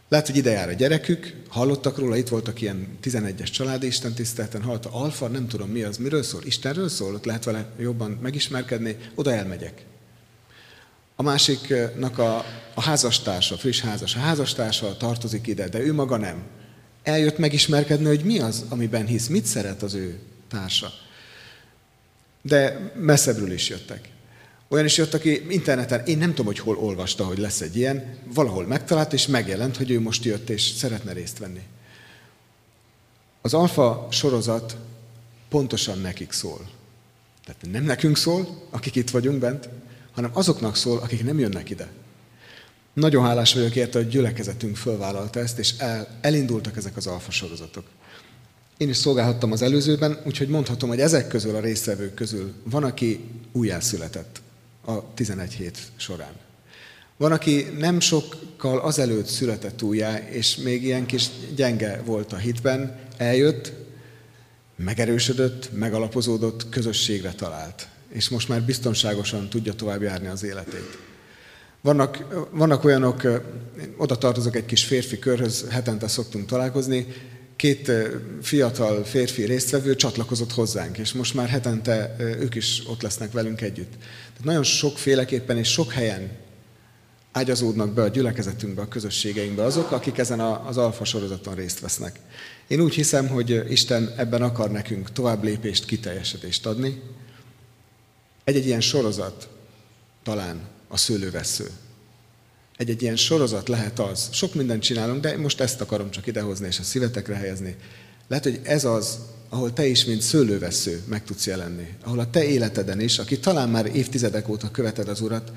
Lehet, 0.08 0.26
hogy 0.26 0.36
ide 0.36 0.50
jár 0.50 0.68
a 0.68 0.72
gyerekük, 0.72 1.42
hallottak 1.48 1.98
róla, 1.98 2.16
itt 2.16 2.28
voltak 2.28 2.60
ilyen 2.60 2.98
11-es 3.02 3.50
családi 3.50 3.86
istentiszteleten, 3.86 4.62
hallotta, 4.62 4.90
alfa, 4.92 5.28
nem 5.28 5.48
tudom 5.48 5.68
mi 5.68 5.82
az, 5.82 5.96
miről 5.96 6.22
szól, 6.22 6.42
Istenről 6.44 6.88
szól, 6.88 7.14
ott 7.14 7.24
lehet 7.24 7.44
vele 7.44 7.70
jobban 7.78 8.18
megismerkedni, 8.22 8.96
oda 9.14 9.32
elmegyek. 9.32 9.84
A 11.16 11.22
másiknak 11.22 12.18
a, 12.18 12.36
a 12.74 12.80
házastársa, 12.80 13.56
friss 13.56 13.80
házas, 13.80 14.14
a 14.16 14.18
házastársa 14.18 14.96
tartozik 14.96 15.46
ide, 15.46 15.68
de 15.68 15.80
ő 15.80 15.92
maga 15.92 16.16
nem. 16.16 16.42
Eljött 17.06 17.38
megismerkedni, 17.38 18.06
hogy 18.06 18.24
mi 18.24 18.38
az, 18.38 18.64
amiben 18.68 19.06
hisz, 19.06 19.26
mit 19.26 19.44
szeret 19.44 19.82
az 19.82 19.94
ő 19.94 20.18
társa. 20.48 20.92
De 22.42 22.92
messzebbről 22.96 23.52
is 23.52 23.68
jöttek. 23.68 24.08
Olyan 24.68 24.84
is 24.84 24.96
jött, 24.96 25.14
aki 25.14 25.46
interneten, 25.48 26.04
én 26.04 26.18
nem 26.18 26.28
tudom, 26.28 26.46
hogy 26.46 26.58
hol 26.58 26.76
olvasta, 26.76 27.24
hogy 27.24 27.38
lesz 27.38 27.60
egy 27.60 27.76
ilyen, 27.76 28.16
valahol 28.34 28.66
megtalált, 28.66 29.12
és 29.12 29.26
megjelent, 29.26 29.76
hogy 29.76 29.90
ő 29.90 30.00
most 30.00 30.24
jött, 30.24 30.50
és 30.50 30.62
szeretne 30.62 31.12
részt 31.12 31.38
venni. 31.38 31.62
Az 33.40 33.54
alfa 33.54 34.08
sorozat 34.10 34.76
pontosan 35.48 35.98
nekik 35.98 36.32
szól. 36.32 36.68
Tehát 37.44 37.66
nem 37.70 37.84
nekünk 37.84 38.16
szól, 38.16 38.66
akik 38.70 38.94
itt 38.94 39.10
vagyunk 39.10 39.38
bent, 39.38 39.68
hanem 40.12 40.30
azoknak 40.34 40.76
szól, 40.76 40.98
akik 40.98 41.24
nem 41.24 41.38
jönnek 41.38 41.70
ide. 41.70 41.88
Nagyon 42.96 43.24
hálás 43.24 43.54
vagyok 43.54 43.76
érte, 43.76 43.98
hogy 43.98 44.08
gyülekezetünk 44.08 44.76
fölvállalta 44.76 45.40
ezt, 45.40 45.58
és 45.58 45.74
el, 45.78 46.08
elindultak 46.20 46.76
ezek 46.76 46.96
az 46.96 47.06
alfa 47.06 47.30
sorozatok. 47.30 47.84
Én 48.76 48.88
is 48.88 48.96
szolgálhattam 48.96 49.52
az 49.52 49.62
előzőben, 49.62 50.20
úgyhogy 50.24 50.48
mondhatom, 50.48 50.88
hogy 50.88 51.00
ezek 51.00 51.28
közül 51.28 51.56
a 51.56 51.60
résztvevők 51.60 52.14
közül 52.14 52.52
van, 52.62 52.84
aki 52.84 53.24
újjászületett 53.52 54.40
a 54.84 55.14
11 55.14 55.52
hét 55.52 55.78
során. 55.96 56.32
Van, 57.16 57.32
aki 57.32 57.66
nem 57.78 58.00
sokkal 58.00 58.78
azelőtt 58.78 59.26
született 59.26 59.82
újjá, 59.82 60.18
és 60.28 60.56
még 60.56 60.82
ilyen 60.82 61.06
kis 61.06 61.28
gyenge 61.54 62.02
volt 62.04 62.32
a 62.32 62.36
hitben, 62.36 62.98
eljött, 63.16 63.72
megerősödött, 64.76 65.72
megalapozódott, 65.72 66.68
közösségre 66.68 67.32
talált, 67.32 67.88
és 68.08 68.28
most 68.28 68.48
már 68.48 68.62
biztonságosan 68.62 69.48
tudja 69.48 69.74
tovább 69.74 70.02
járni 70.02 70.26
az 70.26 70.42
életét. 70.42 70.98
Vannak, 71.86 72.46
vannak 72.50 72.84
olyanok, 72.84 73.42
oda 73.96 74.18
tartozok 74.18 74.56
egy 74.56 74.66
kis 74.66 74.84
férfi 74.84 75.18
körhöz, 75.18 75.66
hetente 75.70 76.08
szoktunk 76.08 76.46
találkozni, 76.46 77.06
két 77.56 77.92
fiatal 78.42 79.04
férfi 79.04 79.44
résztvevő 79.44 79.96
csatlakozott 79.96 80.52
hozzánk, 80.52 80.98
és 80.98 81.12
most 81.12 81.34
már 81.34 81.48
hetente 81.48 82.16
ők 82.18 82.54
is 82.54 82.82
ott 82.88 83.02
lesznek 83.02 83.32
velünk 83.32 83.60
együtt. 83.60 83.90
Tehát 83.98 84.44
nagyon 84.44 84.62
sokféleképpen 84.62 85.58
és 85.58 85.68
sok 85.68 85.92
helyen 85.92 86.30
ágyazódnak 87.32 87.92
be 87.92 88.02
a 88.02 88.08
gyülekezetünkbe, 88.08 88.82
a 88.82 88.88
közösségeinkbe 88.88 89.64
azok, 89.64 89.90
akik 89.90 90.18
ezen 90.18 90.40
az 90.40 90.76
alfa 90.76 91.04
sorozaton 91.04 91.54
részt 91.54 91.80
vesznek. 91.80 92.20
Én 92.66 92.80
úgy 92.80 92.94
hiszem, 92.94 93.28
hogy 93.28 93.64
Isten 93.68 94.14
ebben 94.16 94.42
akar 94.42 94.70
nekünk 94.70 95.12
tovább 95.12 95.44
lépést, 95.44 95.84
kiteljesedést 95.84 96.66
adni. 96.66 97.02
Egy-egy 98.44 98.66
ilyen 98.66 98.80
sorozat 98.80 99.48
talán 100.22 100.74
a 100.88 100.96
szőlővesző. 100.96 101.70
Egy-egy 102.76 103.02
ilyen 103.02 103.16
sorozat 103.16 103.68
lehet 103.68 103.98
az. 103.98 104.28
Sok 104.32 104.54
mindent 104.54 104.82
csinálunk, 104.82 105.20
de 105.20 105.36
most 105.36 105.60
ezt 105.60 105.80
akarom 105.80 106.10
csak 106.10 106.26
idehozni 106.26 106.66
és 106.66 106.78
a 106.78 106.82
szívetekre 106.82 107.34
helyezni. 107.34 107.76
Lehet, 108.28 108.44
hogy 108.44 108.60
ez 108.62 108.84
az, 108.84 109.18
ahol 109.48 109.72
te 109.72 109.86
is, 109.86 110.04
mint 110.04 110.20
szőlővesző 110.20 111.02
meg 111.08 111.24
tudsz 111.24 111.46
jelenni. 111.46 111.88
Ahol 112.04 112.18
a 112.18 112.30
te 112.30 112.44
életeden 112.44 113.00
is, 113.00 113.18
aki 113.18 113.38
talán 113.38 113.68
már 113.68 113.86
évtizedek 113.86 114.48
óta 114.48 114.70
követed 114.70 115.08
az 115.08 115.20
Urat, 115.20 115.52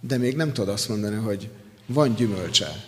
de 0.00 0.16
még 0.16 0.36
nem 0.36 0.52
tudod 0.52 0.74
azt 0.74 0.88
mondani, 0.88 1.16
hogy 1.16 1.48
van 1.86 2.14
gyümölcse, 2.14 2.84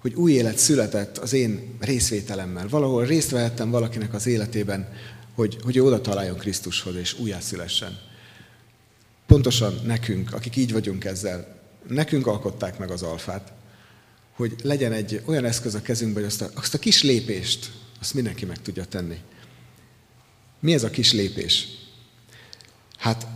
hogy 0.00 0.14
új 0.14 0.32
élet 0.32 0.58
született 0.58 1.18
az 1.18 1.32
én 1.32 1.76
részvételemmel. 1.80 2.68
Valahol 2.68 3.04
részt 3.04 3.30
vehettem 3.30 3.70
valakinek 3.70 4.14
az 4.14 4.26
életében, 4.26 4.88
hogy, 5.34 5.58
hogy 5.62 5.78
oda 5.78 6.00
találjon 6.00 6.36
Krisztushoz 6.36 6.94
és 6.94 7.18
újjászülessen. 7.18 7.98
Pontosan 9.26 9.80
nekünk, 9.84 10.34
akik 10.34 10.56
így 10.56 10.72
vagyunk 10.72 11.04
ezzel, 11.04 11.60
nekünk 11.88 12.26
alkották 12.26 12.78
meg 12.78 12.90
az 12.90 13.02
alfát, 13.02 13.52
hogy 14.32 14.54
legyen 14.62 14.92
egy 14.92 15.22
olyan 15.24 15.44
eszköz 15.44 15.74
a 15.74 15.82
kezünkben, 15.82 16.22
hogy 16.22 16.32
azt 16.32 16.42
a, 16.42 16.50
azt 16.54 16.74
a 16.74 16.78
kis 16.78 17.02
lépést, 17.02 17.72
azt 18.00 18.14
mindenki 18.14 18.44
meg 18.44 18.62
tudja 18.62 18.84
tenni. 18.84 19.16
Mi 20.60 20.72
ez 20.74 20.82
a 20.82 20.90
kis 20.90 21.12
lépés? 21.12 21.68
Hát, 22.98 23.26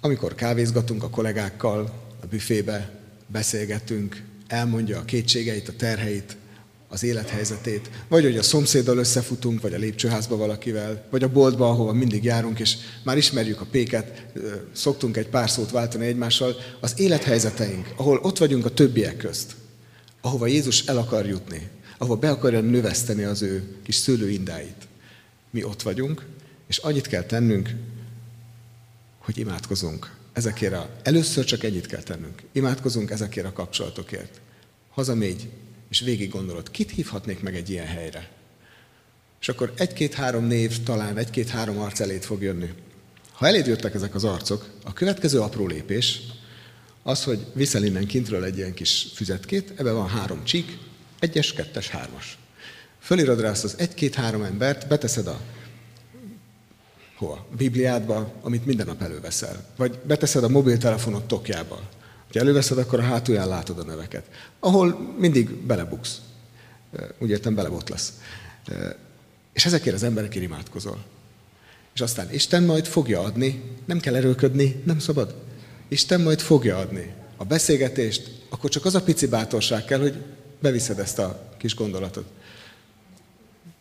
amikor 0.00 0.34
kávézgatunk 0.34 1.02
a 1.02 1.10
kollégákkal, 1.10 2.04
a 2.22 2.26
büfébe, 2.26 3.00
beszélgetünk, 3.26 4.22
elmondja 4.46 4.98
a 4.98 5.04
kétségeit, 5.04 5.68
a 5.68 5.76
terheit, 5.76 6.36
az 6.88 7.02
élethelyzetét, 7.02 7.90
vagy 8.08 8.22
hogy 8.22 8.36
a 8.36 8.42
szomszéddal 8.42 8.98
összefutunk, 8.98 9.60
vagy 9.60 9.74
a 9.74 9.78
lépcsőházba 9.78 10.36
valakivel, 10.36 11.06
vagy 11.10 11.22
a 11.22 11.28
boltba, 11.28 11.68
ahova 11.68 11.92
mindig 11.92 12.24
járunk, 12.24 12.58
és 12.58 12.76
már 13.04 13.16
ismerjük 13.16 13.60
a 13.60 13.66
péket, 13.70 14.26
szoktunk 14.72 15.16
egy 15.16 15.28
pár 15.28 15.50
szót 15.50 15.70
váltani 15.70 16.06
egymással, 16.06 16.56
az 16.80 16.92
élethelyzeteink, 16.96 17.92
ahol 17.96 18.18
ott 18.22 18.38
vagyunk 18.38 18.64
a 18.64 18.70
többiek 18.70 19.16
közt, 19.16 19.54
ahova 20.20 20.46
Jézus 20.46 20.86
el 20.86 20.98
akar 20.98 21.26
jutni, 21.26 21.68
ahova 21.98 22.16
be 22.16 22.30
akarja 22.30 22.60
növeszteni 22.60 23.22
az 23.22 23.42
ő 23.42 23.62
kis 23.82 23.94
szőlőindáit. 23.94 24.88
Mi 25.50 25.64
ott 25.64 25.82
vagyunk, 25.82 26.26
és 26.68 26.78
annyit 26.78 27.06
kell 27.06 27.22
tennünk, 27.22 27.70
hogy 29.18 29.38
imádkozunk 29.38 30.14
ezekért 30.32 30.72
a, 30.72 30.90
először 31.02 31.44
csak 31.44 31.64
ennyit 31.64 31.86
kell 31.86 32.02
tennünk. 32.02 32.42
Imádkozunk 32.52 33.10
ezekért 33.10 33.46
a 33.46 33.52
kapcsolatokért. 33.52 34.40
Hazamégy, 34.90 35.48
és 35.90 36.00
végig 36.00 36.30
gondolod, 36.30 36.70
kit 36.70 36.90
hívhatnék 36.90 37.40
meg 37.40 37.54
egy 37.54 37.70
ilyen 37.70 37.86
helyre? 37.86 38.28
És 39.40 39.48
akkor 39.48 39.72
egy-két-három 39.76 40.44
név, 40.44 40.82
talán 40.82 41.16
egy-két-három 41.16 41.78
arc 41.78 42.00
elét 42.00 42.24
fog 42.24 42.42
jönni. 42.42 42.68
Ha 43.32 43.46
eléd 43.46 43.66
jöttek 43.66 43.94
ezek 43.94 44.14
az 44.14 44.24
arcok, 44.24 44.70
a 44.84 44.92
következő 44.92 45.40
apró 45.40 45.66
lépés 45.66 46.20
az, 47.02 47.24
hogy 47.24 47.46
viszel 47.52 47.84
innen 47.84 48.06
kintről 48.06 48.44
egy 48.44 48.56
ilyen 48.56 48.74
kis 48.74 49.06
füzetkét, 49.14 49.72
ebben 49.76 49.94
van 49.94 50.08
három 50.08 50.44
csík, 50.44 50.78
egyes, 51.18 51.52
kettes, 51.52 51.88
hármas. 51.88 52.38
Fölírod 53.00 53.40
rá 53.40 53.50
azt 53.50 53.64
az 53.64 53.74
egy-két-három 53.78 54.42
embert, 54.42 54.88
beteszed 54.88 55.26
a 55.26 55.40
hova? 57.16 57.46
Bibliádba, 57.56 58.32
amit 58.40 58.66
minden 58.66 58.86
nap 58.86 59.02
előveszel. 59.02 59.66
Vagy 59.76 59.98
beteszed 60.06 60.44
a 60.44 60.48
mobiltelefonod 60.48 61.24
tokjába. 61.26 61.88
Ha 62.32 62.38
előveszed, 62.40 62.78
akkor 62.78 62.98
a 62.98 63.02
hátulján 63.02 63.48
látod 63.48 63.78
a 63.78 63.84
neveket. 63.84 64.24
Ahol 64.60 65.14
mindig 65.18 65.50
belebuksz. 65.50 66.20
Úgy 67.18 67.30
értem, 67.30 67.54
belebotlasz. 67.54 68.12
És 69.52 69.66
ezekért 69.66 69.94
az 69.94 70.02
emberekért 70.02 70.44
imádkozol. 70.44 71.04
És 71.94 72.00
aztán 72.00 72.32
Isten 72.32 72.62
majd 72.62 72.86
fogja 72.86 73.20
adni, 73.20 73.62
nem 73.84 74.00
kell 74.00 74.14
erőködni, 74.14 74.82
nem 74.84 74.98
szabad. 74.98 75.34
Isten 75.88 76.20
majd 76.20 76.40
fogja 76.40 76.76
adni 76.76 77.14
a 77.36 77.44
beszélgetést, 77.44 78.30
akkor 78.48 78.70
csak 78.70 78.84
az 78.84 78.94
a 78.94 79.02
pici 79.02 79.26
bátorság 79.26 79.84
kell, 79.84 80.00
hogy 80.00 80.22
beviszed 80.60 80.98
ezt 80.98 81.18
a 81.18 81.54
kis 81.56 81.74
gondolatot. 81.74 82.26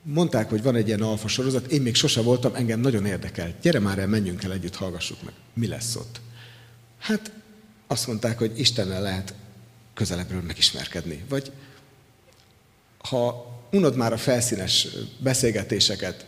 Mondták, 0.01 0.49
hogy 0.49 0.63
van 0.63 0.75
egy 0.75 0.87
ilyen 0.87 1.01
alfa 1.01 1.27
sorozat, 1.27 1.71
én 1.71 1.81
még 1.81 1.95
sose 1.95 2.21
voltam, 2.21 2.55
engem 2.55 2.79
nagyon 2.79 3.05
érdekel. 3.05 3.53
Gyere 3.61 3.79
már 3.79 3.99
el, 3.99 4.07
menjünk 4.07 4.43
el 4.43 4.51
együtt, 4.51 4.75
hallgassuk 4.75 5.23
meg. 5.23 5.33
Mi 5.53 5.67
lesz 5.67 5.95
ott? 5.95 6.21
Hát 6.99 7.31
azt 7.87 8.07
mondták, 8.07 8.37
hogy 8.37 8.59
Istennel 8.59 9.01
lehet 9.01 9.33
közelebbről 9.93 10.41
megismerkedni. 10.41 11.23
Vagy 11.29 11.51
ha 12.97 13.53
unod 13.71 13.95
már 13.95 14.13
a 14.13 14.17
felszínes 14.17 14.87
beszélgetéseket, 15.17 16.25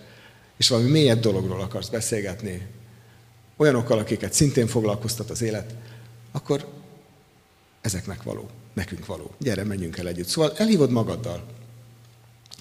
és 0.58 0.70
valami 0.70 0.90
mélyebb 0.90 1.20
dologról 1.20 1.62
akarsz 1.62 1.90
beszélgetni, 1.90 2.68
olyanokkal, 3.58 3.98
akiket 3.98 4.34
szintén 4.34 4.68
foglalkoztat 4.68 5.30
az 5.30 5.42
élet, 5.42 5.76
akkor 6.32 6.68
ezeknek 7.82 8.24
való, 8.24 8.50
nekünk 8.74 9.06
való. 9.06 9.32
Gyere, 9.40 9.64
menjünk 9.64 9.98
el 9.98 10.08
együtt. 10.08 10.28
Szóval 10.28 10.54
elhívod 10.58 10.92
magaddal. 10.92 11.46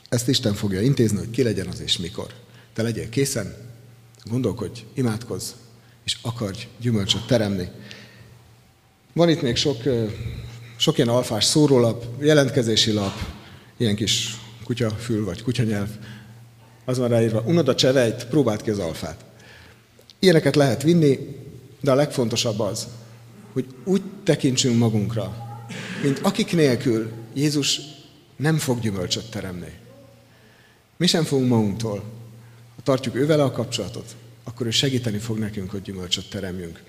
Ezt 0.09 0.29
Isten 0.29 0.55
fogja 0.55 0.81
intézni, 0.81 1.19
hogy 1.19 1.31
ki 1.31 1.43
legyen 1.43 1.67
az 1.67 1.81
és 1.81 1.99
mikor. 1.99 2.35
Te 2.73 2.83
legyél 2.83 3.09
készen, 3.09 3.57
gondolkodj, 4.25 4.81
imádkozz, 4.95 5.51
és 6.05 6.19
akarj 6.23 6.69
gyümölcsöt 6.81 7.27
teremni. 7.27 7.69
Van 9.17 9.29
itt 9.29 9.43
még 9.43 9.57
sok, 9.57 9.83
sok 10.77 10.97
ilyen 10.97 11.09
alfás 11.09 11.45
szórólap, 11.45 12.05
jelentkezési 12.21 12.93
lap, 12.93 13.13
ilyen 13.77 13.95
kis 13.97 14.37
kutyafül 14.65 15.25
vagy 15.25 15.43
kutyanyelv. 15.43 15.89
Az 16.85 16.99
van 16.99 17.09
ráírva, 17.09 17.43
unod 17.47 17.69
a 17.69 17.75
csevejt, 17.75 18.27
próbáld 18.27 18.63
ki 18.63 18.71
az 18.71 18.79
alfát. 18.79 19.25
Ilyeneket 20.19 20.57
lehet 20.57 20.83
vinni, 20.83 21.19
de 21.81 21.91
a 21.91 21.95
legfontosabb 21.95 22.61
az, 22.61 22.87
hogy 23.53 23.67
úgy 23.85 24.03
tekintsünk 24.25 24.79
magunkra, 24.79 25.37
mint 26.03 26.19
akik 26.19 26.53
nélkül 26.53 27.13
Jézus 27.35 27.81
nem 28.37 28.59
fog 28.59 28.81
gyümölcsöt 28.81 29.31
teremni. 29.31 29.73
Mi 30.97 31.07
sem 31.07 31.25
fogunk 31.25 31.49
magunktól. 31.49 32.03
Ha 32.77 32.83
tartjuk 32.83 33.15
ővele 33.15 33.43
a 33.43 33.53
kapcsolatot, 33.53 34.17
akkor 34.45 34.67
ő 34.67 34.71
segíteni 34.71 35.19
fog 35.19 35.39
nekünk, 35.39 35.71
hogy 35.71 35.83
gyümölcsöt 35.83 36.31
teremjünk. 36.31 36.83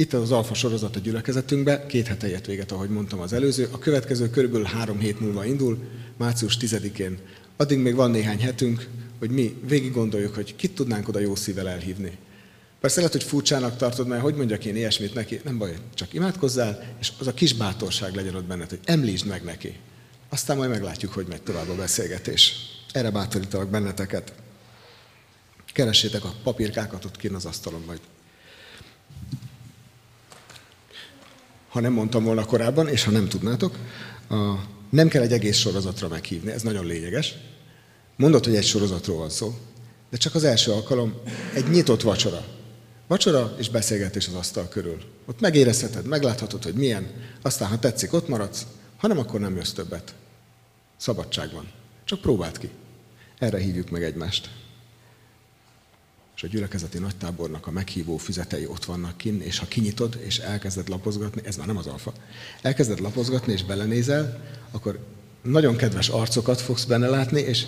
Itt 0.00 0.12
az 0.12 0.30
alfa 0.30 0.54
sorozat 0.54 0.96
a 0.96 0.98
gyülekezetünkbe, 0.98 1.86
két 1.86 2.06
hete 2.06 2.28
ért 2.28 2.46
véget, 2.46 2.72
ahogy 2.72 2.88
mondtam 2.88 3.20
az 3.20 3.32
előző. 3.32 3.68
A 3.70 3.78
következő 3.78 4.30
körülbelül 4.30 4.66
három 4.66 4.98
hét 4.98 5.20
múlva 5.20 5.44
indul, 5.44 5.78
március 6.16 6.56
10-én. 6.60 7.18
Addig 7.56 7.78
még 7.78 7.94
van 7.94 8.10
néhány 8.10 8.40
hetünk, 8.40 8.88
hogy 9.18 9.30
mi 9.30 9.56
végig 9.68 9.92
gondoljuk, 9.92 10.34
hogy 10.34 10.56
kit 10.56 10.74
tudnánk 10.74 11.08
oda 11.08 11.18
jó 11.18 11.34
szívvel 11.34 11.68
elhívni. 11.68 12.18
Persze 12.80 12.96
lehet, 12.96 13.12
hogy 13.12 13.22
furcsának 13.22 13.76
tartod, 13.76 14.06
mert 14.06 14.22
hogy 14.22 14.34
mondjak 14.34 14.64
én 14.64 14.76
ilyesmit 14.76 15.14
neki, 15.14 15.40
nem 15.44 15.58
baj, 15.58 15.76
csak 15.94 16.14
imádkozzál, 16.14 16.96
és 17.00 17.12
az 17.18 17.26
a 17.26 17.34
kis 17.34 17.54
bátorság 17.54 18.14
legyen 18.14 18.34
ott 18.34 18.44
benned, 18.44 18.68
hogy 18.68 18.80
említsd 18.84 19.26
meg 19.26 19.44
neki. 19.44 19.76
Aztán 20.28 20.56
majd 20.56 20.70
meglátjuk, 20.70 21.12
hogy 21.12 21.26
megy 21.28 21.42
tovább 21.42 21.68
a 21.68 21.74
beszélgetés. 21.74 22.54
Erre 22.92 23.10
bátorítalak 23.10 23.68
benneteket. 23.68 24.32
Keressétek 25.72 26.24
a 26.24 26.34
papírkákat 26.42 27.04
ott 27.04 27.16
kint 27.16 27.34
az 27.34 27.44
asztalon 27.44 27.82
majd. 27.86 28.00
Ha 31.70 31.80
nem 31.80 31.92
mondtam 31.92 32.24
volna 32.24 32.44
korábban, 32.44 32.88
és 32.88 33.04
ha 33.04 33.10
nem 33.10 33.28
tudnátok, 33.28 33.76
a, 34.28 34.54
nem 34.90 35.08
kell 35.08 35.22
egy 35.22 35.32
egész 35.32 35.56
sorozatra 35.56 36.08
meghívni, 36.08 36.50
ez 36.50 36.62
nagyon 36.62 36.86
lényeges. 36.86 37.34
Mondod, 38.16 38.44
hogy 38.44 38.54
egy 38.54 38.64
sorozatról 38.64 39.16
van 39.16 39.30
szó, 39.30 39.54
de 40.10 40.16
csak 40.16 40.34
az 40.34 40.44
első 40.44 40.72
alkalom 40.72 41.14
egy 41.54 41.70
nyitott 41.70 42.02
vacsora. 42.02 42.44
Vacsora 43.06 43.54
és 43.58 43.68
beszélgetés 43.68 44.26
az 44.28 44.34
asztal 44.34 44.68
körül. 44.68 44.98
Ott 45.26 45.40
megérezheted, 45.40 46.06
megláthatod, 46.06 46.62
hogy 46.62 46.74
milyen, 46.74 47.06
aztán 47.42 47.68
ha 47.68 47.78
tetszik, 47.78 48.12
ott 48.12 48.28
maradsz, 48.28 48.66
ha 48.96 49.06
nem, 49.06 49.18
akkor 49.18 49.40
nem 49.40 49.56
jössz 49.56 49.72
többet. 49.72 50.14
Szabadság 50.96 51.52
van. 51.52 51.70
Csak 52.04 52.20
próbáld 52.20 52.58
ki. 52.58 52.70
Erre 53.38 53.58
hívjuk 53.58 53.90
meg 53.90 54.02
egymást. 54.02 54.50
És 56.40 56.46
a 56.46 56.50
gyülekezeti 56.50 56.98
nagytábornak 56.98 57.66
a 57.66 57.70
meghívó 57.70 58.16
füzetei 58.16 58.66
ott 58.66 58.84
vannak 58.84 59.16
kin, 59.16 59.40
és 59.40 59.58
ha 59.58 59.66
kinyitod, 59.66 60.20
és 60.24 60.38
elkezded 60.38 60.88
lapozgatni, 60.88 61.40
ez 61.44 61.56
már 61.56 61.66
nem 61.66 61.76
az 61.76 61.86
alfa, 61.86 62.12
elkezded 62.62 63.00
lapozgatni, 63.00 63.52
és 63.52 63.64
belenézel, 63.64 64.44
akkor 64.70 64.98
nagyon 65.42 65.76
kedves 65.76 66.08
arcokat 66.08 66.60
fogsz 66.60 66.84
benne 66.84 67.08
látni, 67.08 67.40
és 67.40 67.66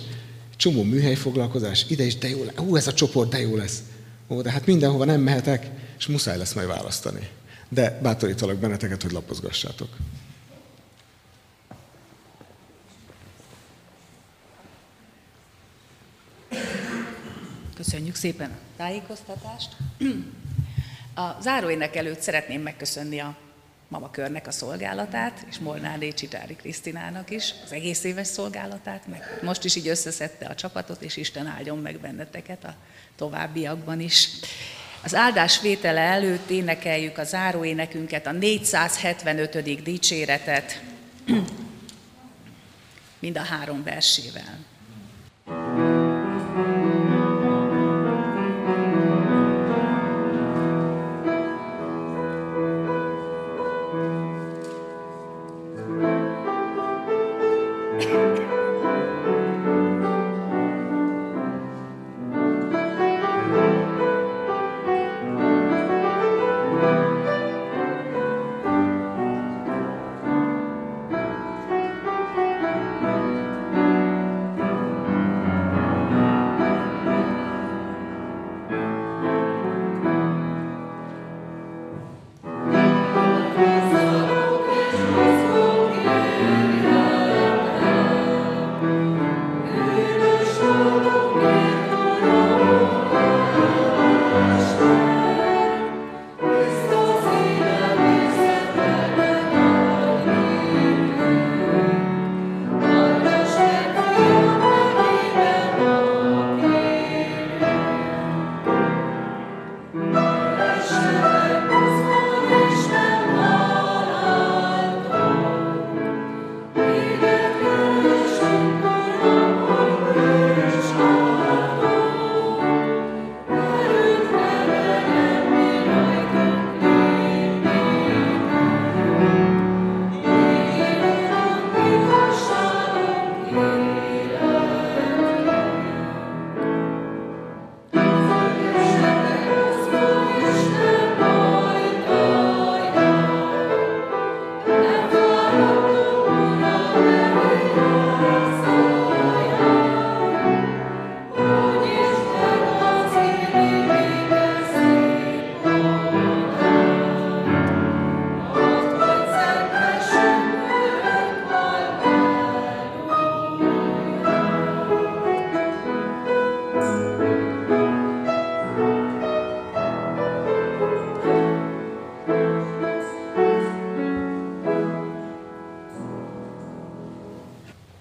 csomó 0.57 0.83
műhelyfoglalkozás, 0.83 1.85
ide 1.89 2.05
is, 2.05 2.19
de 2.19 2.29
jó 2.29 2.45
lesz, 2.45 2.55
ú, 2.59 2.77
ez 2.77 2.87
a 2.87 2.93
csoport, 2.93 3.31
de 3.31 3.41
jó 3.41 3.57
lesz. 3.57 3.83
Ó, 4.29 4.43
de 4.43 4.51
hát 4.51 4.67
mindenhova 4.67 5.05
nem 5.05 5.21
mehetek, 5.21 5.71
és 5.99 6.07
muszáj 6.07 6.39
lesz 6.39 6.53
majd 6.53 6.69
választani. 6.69 7.29
De 7.69 7.99
bátorítalak 8.03 8.57
benneteket, 8.57 9.03
hogy 9.03 9.13
lapozgassátok. 9.13 9.89
Köszönjük 17.93 18.17
szépen 18.17 18.51
a 18.51 18.77
tájékoztatást. 18.77 19.77
A 21.15 21.41
záróének 21.41 21.97
előtt 21.97 22.21
szeretném 22.21 22.63
megköszönni 22.63 23.19
a 23.19 23.37
Mama 23.89 24.11
Körnek 24.11 24.47
a 24.47 24.51
szolgálatát, 24.51 25.47
és 25.51 25.59
Molnádé 25.59 26.13
Csitári 26.13 26.57
Krisztinának 26.57 27.31
is 27.31 27.55
az 27.65 27.73
egész 27.73 28.05
éves 28.05 28.27
szolgálatát, 28.27 29.07
meg 29.07 29.39
most 29.43 29.65
is 29.65 29.77
így 29.77 29.89
összeszedte 29.89 30.47
a 30.47 30.55
csapatot, 30.55 31.03
és 31.03 31.17
Isten 31.17 31.47
áldjon 31.47 31.79
meg 31.79 31.99
benneteket 31.99 32.65
a 32.65 32.75
továbbiakban 33.17 34.01
is. 34.01 34.29
Az 35.03 35.15
áldás 35.15 35.61
vétele 35.61 36.01
előtt 36.01 36.51
énekeljük 36.51 37.19
a 37.19 37.25
záróénekünket, 37.25 38.27
a 38.27 38.33
475. 38.33 39.83
dicséretet, 39.83 40.83
mind 43.21 43.37
a 43.37 43.43
három 43.43 43.83
versével. 43.83 44.72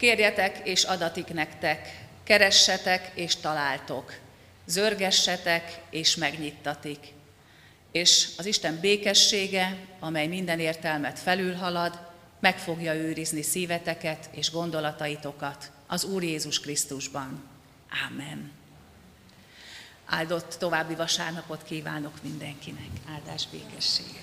Kérjetek, 0.01 0.61
és 0.63 0.83
adatik 0.83 1.33
nektek, 1.33 2.05
keressetek, 2.23 3.11
és 3.13 3.35
találtok, 3.35 4.13
zörgessetek, 4.65 5.81
és 5.89 6.15
megnyittatik. 6.15 7.13
És 7.91 8.29
az 8.37 8.45
Isten 8.45 8.79
békessége, 8.79 9.77
amely 9.99 10.27
minden 10.27 10.59
értelmet 10.59 11.19
felülhalad, 11.19 11.99
meg 12.39 12.57
fogja 12.59 12.93
őrizni 12.93 13.41
szíveteket 13.41 14.29
és 14.31 14.51
gondolataitokat 14.51 15.71
az 15.87 16.03
Úr 16.03 16.23
Jézus 16.23 16.59
Krisztusban. 16.59 17.43
Ámen. 18.05 18.51
Áldott 20.05 20.55
további 20.59 20.95
vasárnapot 20.95 21.63
kívánok 21.63 22.13
mindenkinek. 22.21 22.89
Áldás 23.13 23.47
békességet. 23.51 24.21